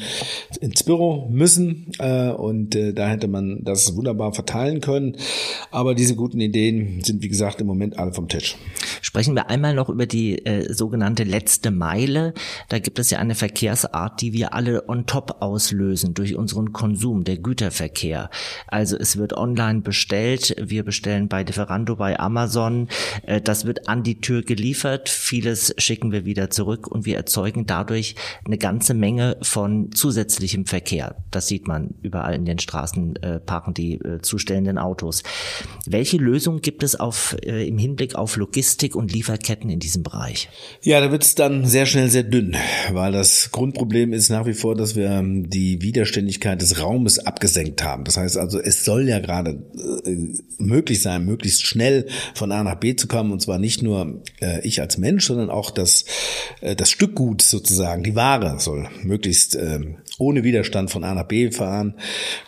[0.60, 5.16] ins Büro müssen äh, und da hätte man das wunderbar verteilen können.
[5.70, 8.56] Aber diese guten Ideen sind, wie gesagt, im Moment alle vom Tisch.
[9.02, 12.34] Sprechen wir einmal noch über die äh, sogenannte letzte Meile.
[12.68, 17.24] Da gibt es ja eine Verkehrsart, die wir alle on top auslösen durch unseren Konsum,
[17.24, 18.30] der Güterverkehr.
[18.66, 22.88] Also es wird online bestellt, wir bestellen bei Lieferando, bei Amazon,
[23.26, 27.66] äh, das wird an die Tür geliefert, vieles schicken wir wieder zurück und wir erzeugen
[27.66, 28.14] dadurch
[28.44, 31.16] eine ganze Menge von zusätzlichem Verkehr.
[31.30, 35.24] Das sieht man überall in den Straßen, äh, parken die äh, zustellenden Autos.
[35.84, 40.48] Welche Lösung gibt es auf, äh, im Hinblick auf Logistik und Lieferketten in diesem Bereich?
[40.82, 42.54] Ja, da wird es dann sehr schnell sehr dünn,
[42.92, 47.82] weil das Grundproblem ist nach wie vor, dass wir ähm, die Widerständigkeit des Raumes abgesenkt
[47.82, 48.04] haben.
[48.04, 49.60] Das heißt also, es soll ja gerade
[50.04, 50.16] äh,
[50.58, 54.60] möglich sein, möglichst schnell von A nach B zu kommen und zwar nicht nur äh,
[54.66, 56.04] ich als Mensch, sondern auch das,
[56.60, 59.80] äh, das Stückgut sozusagen, die Ware soll möglichst äh,
[60.18, 61.94] ohne Widerstand von A nach B fahren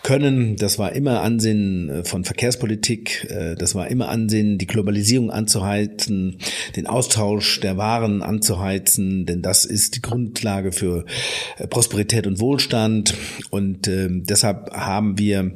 [0.03, 0.57] können.
[0.57, 3.27] Das war immer Ansinnen äh, von Verkehrspolitik.
[3.31, 6.39] Äh, das war immer Ansinnen, die Globalisierung anzuheizen,
[6.77, 11.05] den Austausch der Waren anzuheizen, denn das ist die Grundlage für
[11.59, 13.15] äh, Prosperität und Wohlstand.
[13.51, 15.53] Und ähm, deshalb haben wir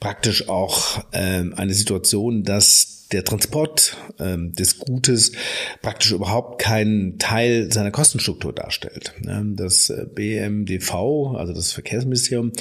[0.00, 5.32] praktisch auch ähm, eine Situation, dass der Transport ähm, des Gutes
[5.80, 9.14] praktisch überhaupt keinen Teil seiner Kostenstruktur darstellt.
[9.22, 12.52] Das äh, BMDV, also das Verkehrsministerium,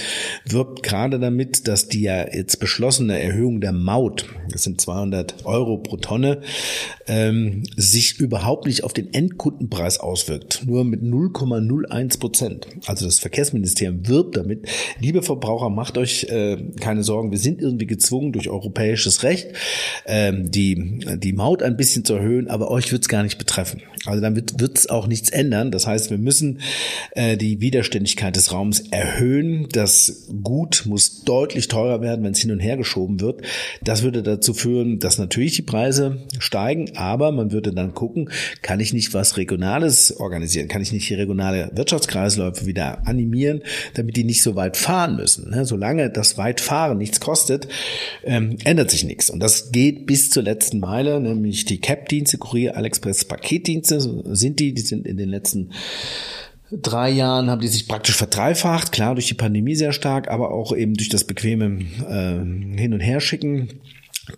[0.45, 5.77] wirbt gerade damit, dass die ja jetzt beschlossene Erhöhung der Maut, das sind 200 Euro
[5.77, 6.41] pro Tonne,
[7.07, 12.67] ähm, sich überhaupt nicht auf den Endkundenpreis auswirkt, nur mit 0,01 Prozent.
[12.85, 14.67] Also das Verkehrsministerium wirbt damit,
[14.99, 19.47] liebe Verbraucher, macht euch äh, keine Sorgen, wir sind irgendwie gezwungen durch europäisches Recht,
[20.05, 23.37] äh, ähm, die, die Maut ein bisschen zu erhöhen, aber euch wird es gar nicht
[23.37, 23.81] betreffen.
[24.05, 25.71] Also dann wird es auch nichts ändern.
[25.71, 26.59] Das heißt, wir müssen
[27.11, 29.67] äh, die Widerständigkeit des Raums erhöhen.
[29.71, 33.41] Das Gut muss deutlich teurer werden, wenn es hin und her geschoben wird.
[33.83, 38.29] Das würde dazu führen, dass natürlich die Preise steigen, aber man würde dann gucken,
[38.61, 40.67] kann ich nicht was Regionales organisieren?
[40.67, 43.61] Kann ich nicht die regionale Wirtschaftskreisläufe wieder animieren,
[43.95, 45.49] damit die nicht so weit fahren müssen?
[45.49, 45.65] Ne?
[45.65, 47.67] Solange das Weitfahren nichts kostet,
[48.23, 49.29] ähm, ändert sich nichts.
[49.29, 53.99] Und das geht bis zur letzten Meile, nämlich die CAP-Dienste, Kurier, Aliexpress, Paketdienste
[54.35, 55.71] sind die, die sind in den letzten
[56.71, 60.75] drei Jahren haben die sich praktisch verdreifacht, klar durch die Pandemie sehr stark, aber auch
[60.75, 63.79] eben durch das bequeme äh, Hin- und Herschicken.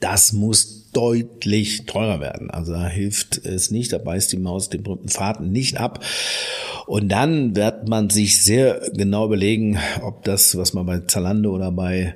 [0.02, 2.50] Das muss deutlich teurer werden.
[2.50, 6.04] Also da hilft es nicht, da beißt die Maus den berühmten Faden nicht ab.
[6.88, 11.70] Und dann wird man sich sehr genau überlegen, ob das, was man bei Zalando oder
[11.70, 12.16] bei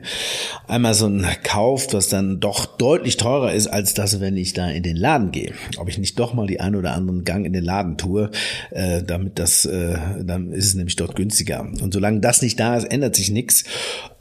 [0.65, 4.95] Amazon kauft, was dann doch deutlich teurer ist, als das, wenn ich da in den
[4.95, 5.53] Laden gehe.
[5.77, 8.31] Ob ich nicht doch mal die ein oder anderen Gang in den Laden tue,
[8.69, 11.61] äh, damit das, äh, dann ist es nämlich dort günstiger.
[11.81, 13.65] Und solange das nicht da ist, ändert sich nichts.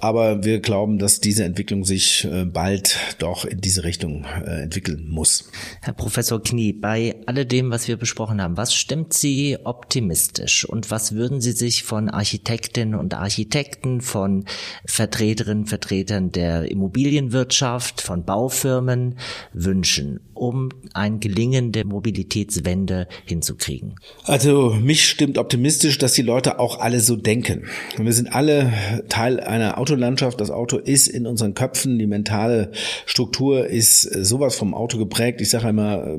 [0.01, 5.07] Aber wir glauben, dass diese Entwicklung sich äh, bald doch in diese Richtung äh, entwickeln
[5.09, 5.51] muss.
[5.83, 11.13] Herr Professor Knie, bei alledem, was wir besprochen haben, was stimmt Sie optimistisch und was
[11.13, 14.45] würden Sie sich von Architektinnen und Architekten, von
[14.87, 19.19] Vertreterinnen, Vertretern der Immobilienwirtschaft, von Baufirmen
[19.53, 23.97] wünschen, um ein gelingende Mobilitätswende hinzukriegen?
[24.25, 27.65] Also mich stimmt optimistisch, dass die Leute auch alle so denken.
[27.99, 28.73] Wir sind alle
[29.11, 30.41] Teil einer Autolandschaft.
[30.41, 32.73] Das Auto ist in unseren Köpfen, die mentale
[33.05, 35.43] Struktur ist sowas vom Auto geprägt.
[35.43, 36.19] Ich sage einmal,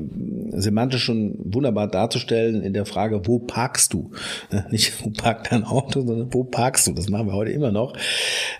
[0.52, 4.10] semantisch schon wunderbar darzustellen in der Frage, wo parkst du?
[4.70, 6.92] Nicht, wo parkt dein Auto, sondern wo parkst du?
[6.92, 7.94] Das machen wir heute immer noch.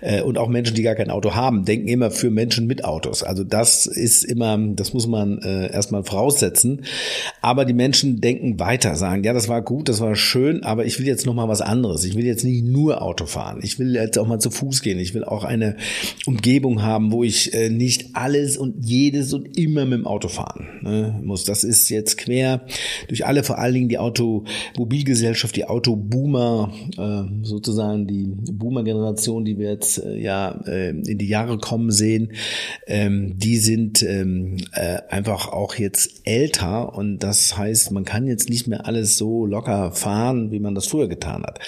[0.00, 3.22] Äh, und auch Menschen, die gar kein Auto haben, denken immer für Menschen mit Autos.
[3.22, 6.82] Also das ist immer, das muss man äh, erstmal voraussetzen.
[7.40, 10.98] Aber die Menschen denken weiter, sagen, ja, das war gut, das war schön, aber ich
[10.98, 12.04] will jetzt noch mal was anderes.
[12.04, 13.60] Ich will jetzt nicht nur Auto fahren.
[13.62, 14.98] Ich will jetzt auch mal zu Fuß gehen.
[14.98, 15.76] Ich will auch eine
[16.26, 21.20] Umgebung haben, wo ich nicht alles und jedes und immer mit dem Auto fahren ne,
[21.22, 21.44] muss.
[21.44, 22.62] Das ist jetzt quer
[23.08, 29.70] durch alle, vor allen Dingen die Automobilgesellschaft, die Autoboomer, äh, sozusagen die Boomer-Generation, die wir
[29.70, 32.32] jetzt äh, ja äh, in die Jahre kommen sehen,
[32.86, 38.48] ähm, die sind ähm, äh, einfach auch jetzt älter und das heißt, man kann jetzt
[38.48, 41.60] nicht mehr alles so locker fahren, wie man das früher getan hat.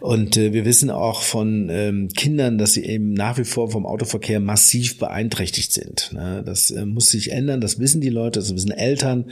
[0.00, 4.38] Und wir wissen auch von ähm, Kindern, dass sie eben nach wie vor vom Autoverkehr
[4.38, 6.10] massiv beeinträchtigt sind.
[6.12, 6.42] Ne?
[6.46, 9.24] Das muss sich ändern, das wissen die Leute, das wissen Eltern.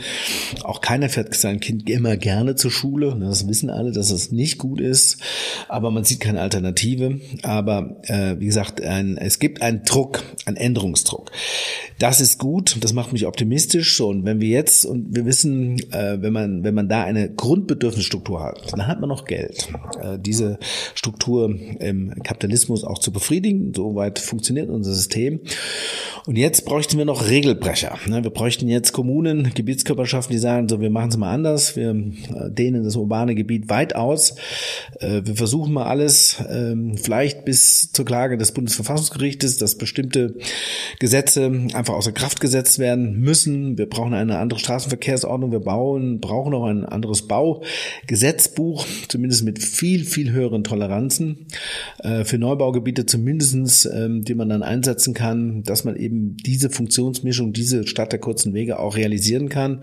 [0.63, 3.17] Auch keiner fährt sein Kind immer gerne zur Schule.
[3.17, 3.27] Ne?
[3.27, 5.19] Das wissen alle, dass es nicht gut ist.
[5.69, 7.21] Aber man sieht keine Alternative.
[7.43, 11.31] Aber äh, wie gesagt, ein, es gibt einen Druck, einen Änderungsdruck.
[11.99, 14.01] Das ist gut, das macht mich optimistisch.
[14.01, 18.43] Und wenn wir jetzt, und wir wissen, äh, wenn man, wenn man da eine Grundbedürfnisstruktur
[18.43, 19.69] hat, dann hat man noch Geld.
[20.03, 20.59] Äh, diese
[20.95, 23.73] Struktur im Kapitalismus auch zu befriedigen.
[23.75, 25.41] Soweit funktioniert unser System.
[26.27, 27.99] Und jetzt bräuchten wir noch Regelbrecher.
[28.07, 28.23] Ne?
[28.25, 29.55] Wir bräuchten jetzt Kommunen,
[29.97, 31.77] Gebietskörperschaften, die sagen, so, wir machen es mal anders.
[31.77, 34.37] Wir äh, dehnen das urbane Gebiet weit aus.
[35.01, 40.35] Äh, wir versuchen mal alles, ähm, vielleicht bis zur Klage des Bundesverfassungsgerichtes, dass bestimmte
[40.99, 43.79] Gesetze einfach außer Kraft gesetzt werden müssen.
[43.79, 45.51] Wir brauchen eine andere Straßenverkehrsordnung.
[45.51, 51.47] Wir bauen, brauchen auch ein anderes Baugesetzbuch, zumindest mit viel, viel höheren Toleranzen
[52.01, 57.53] äh, für Neubaugebiete zumindestens, ähm, die man dann einsetzen kann, dass man eben diese Funktionsmischung,
[57.53, 59.83] diese Stadt der kurzen Wege auch realisieren kann.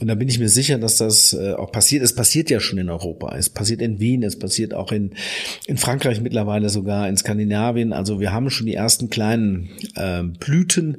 [0.00, 2.04] Und da bin ich mir sicher, dass das äh, auch passiert.
[2.04, 3.34] Es passiert ja schon in Europa.
[3.36, 5.10] Es passiert in Wien, es passiert auch in,
[5.66, 7.92] in Frankreich mittlerweile sogar, in Skandinavien.
[7.92, 10.98] Also wir haben schon die ersten kleinen äh, Blüten.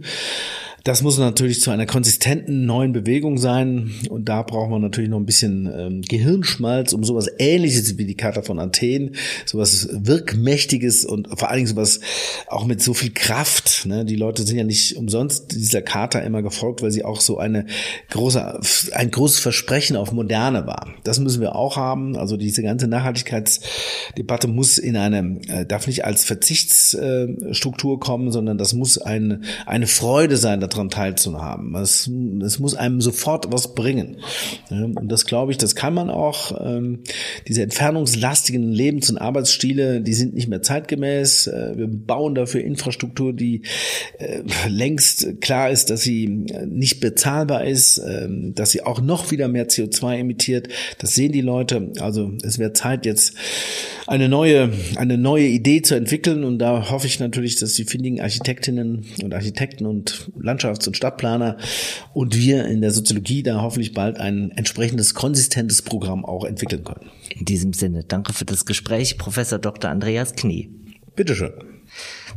[0.83, 3.91] Das muss natürlich zu einer konsistenten neuen Bewegung sein.
[4.09, 8.15] Und da braucht man natürlich noch ein bisschen ähm, Gehirnschmalz, um sowas ähnliches wie die
[8.15, 11.99] Charta von Athen, sowas wirkmächtiges und vor allen Dingen sowas
[12.47, 13.85] auch mit so viel Kraft.
[13.85, 14.05] Ne?
[14.05, 17.65] Die Leute sind ja nicht umsonst dieser Charta immer gefolgt, weil sie auch so eine
[18.09, 18.59] große,
[18.93, 20.87] ein großes Versprechen auf Moderne war.
[21.03, 22.17] Das müssen wir auch haben.
[22.17, 28.73] Also diese ganze Nachhaltigkeitsdebatte muss in eine, äh, darf nicht als Verzichtsstruktur kommen, sondern das
[28.73, 31.75] muss eine, eine Freude sein, daran teilzuhaben.
[31.75, 32.09] Es,
[32.43, 34.17] es muss einem sofort was bringen.
[34.69, 36.59] Und das glaube ich, das kann man auch.
[36.59, 37.03] Ähm,
[37.47, 41.47] diese entfernungslastigen Lebens- und Arbeitsstile, die sind nicht mehr zeitgemäß.
[41.47, 43.63] Äh, wir bauen dafür Infrastruktur, die
[44.17, 49.47] äh, längst klar ist, dass sie nicht bezahlbar ist, ähm, dass sie auch noch wieder
[49.47, 50.67] mehr CO2 emittiert.
[50.99, 51.91] Das sehen die Leute.
[51.99, 53.35] Also es wäre Zeit jetzt
[54.07, 56.43] eine neue, eine neue Idee zu entwickeln.
[56.43, 61.57] Und da hoffe ich natürlich, dass die findigen Architektinnen und Architekten und Landschafts- und Stadtplaner
[62.13, 67.09] und wir in der Soziologie da hoffentlich bald ein entsprechendes konsistentes Programm auch entwickeln können.
[67.37, 69.89] In diesem Sinne, danke für das Gespräch, Professor Dr.
[69.91, 70.69] Andreas Knie.
[71.15, 71.51] Bitteschön.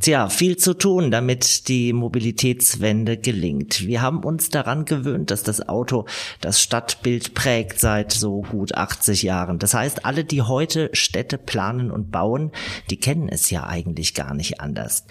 [0.03, 3.86] Tja, viel zu tun, damit die Mobilitätswende gelingt.
[3.86, 6.07] Wir haben uns daran gewöhnt, dass das Auto
[6.40, 9.61] das Stadtbild prägt seit so gut 80 Jahren.
[9.61, 12.50] Das heißt, alle, die heute Städte planen und bauen,
[12.90, 15.05] die kennen es ja eigentlich gar nicht anders.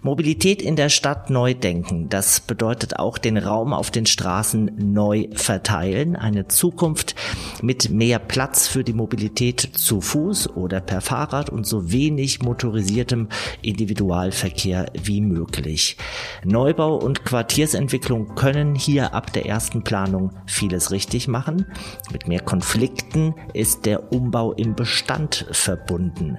[0.00, 5.28] Mobilität in der Stadt neu denken, das bedeutet auch den Raum auf den Straßen neu
[5.34, 6.16] verteilen.
[6.16, 7.14] Eine Zukunft
[7.62, 13.28] mit mehr Platz für die Mobilität zu Fuß oder per Fahrrad und so wenig motorisiertem
[13.62, 15.96] Individual Individualverkehr wie möglich.
[16.44, 21.66] Neubau und Quartiersentwicklung können hier ab der ersten Planung vieles richtig machen.
[22.10, 26.38] Mit mehr Konflikten ist der Umbau im Bestand verbunden.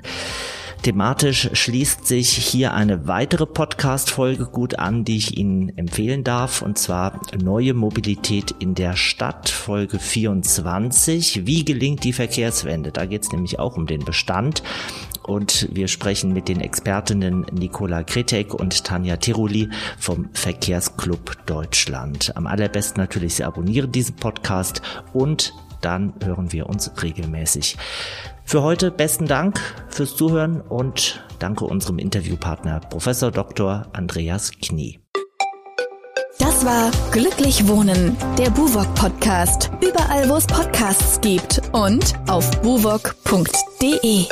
[0.82, 6.78] Thematisch schließt sich hier eine weitere Podcast-Folge gut an, die ich Ihnen empfehlen darf, und
[6.78, 11.46] zwar Neue Mobilität in der Stadt, Folge 24.
[11.46, 12.92] Wie gelingt die Verkehrswende?
[12.92, 14.62] Da geht es nämlich auch um den Bestand
[15.24, 19.70] und wir sprechen mit den Expertinnen Nicola Kretek und Tanja Tiroli
[20.00, 22.36] vom Verkehrsclub Deutschland.
[22.36, 24.82] Am allerbesten natürlich, Sie abonnieren diesen Podcast
[25.14, 27.78] und dann hören wir uns regelmäßig.
[28.46, 29.60] Für heute besten Dank
[29.90, 33.88] fürs Zuhören und danke unserem Interviewpartner Professor Dr.
[33.94, 35.00] Andreas Knie.
[36.40, 39.72] Das war Glücklich Wohnen, der Buwok Podcast.
[39.82, 44.26] Überall, wo es Podcasts gibt und auf buwok.de.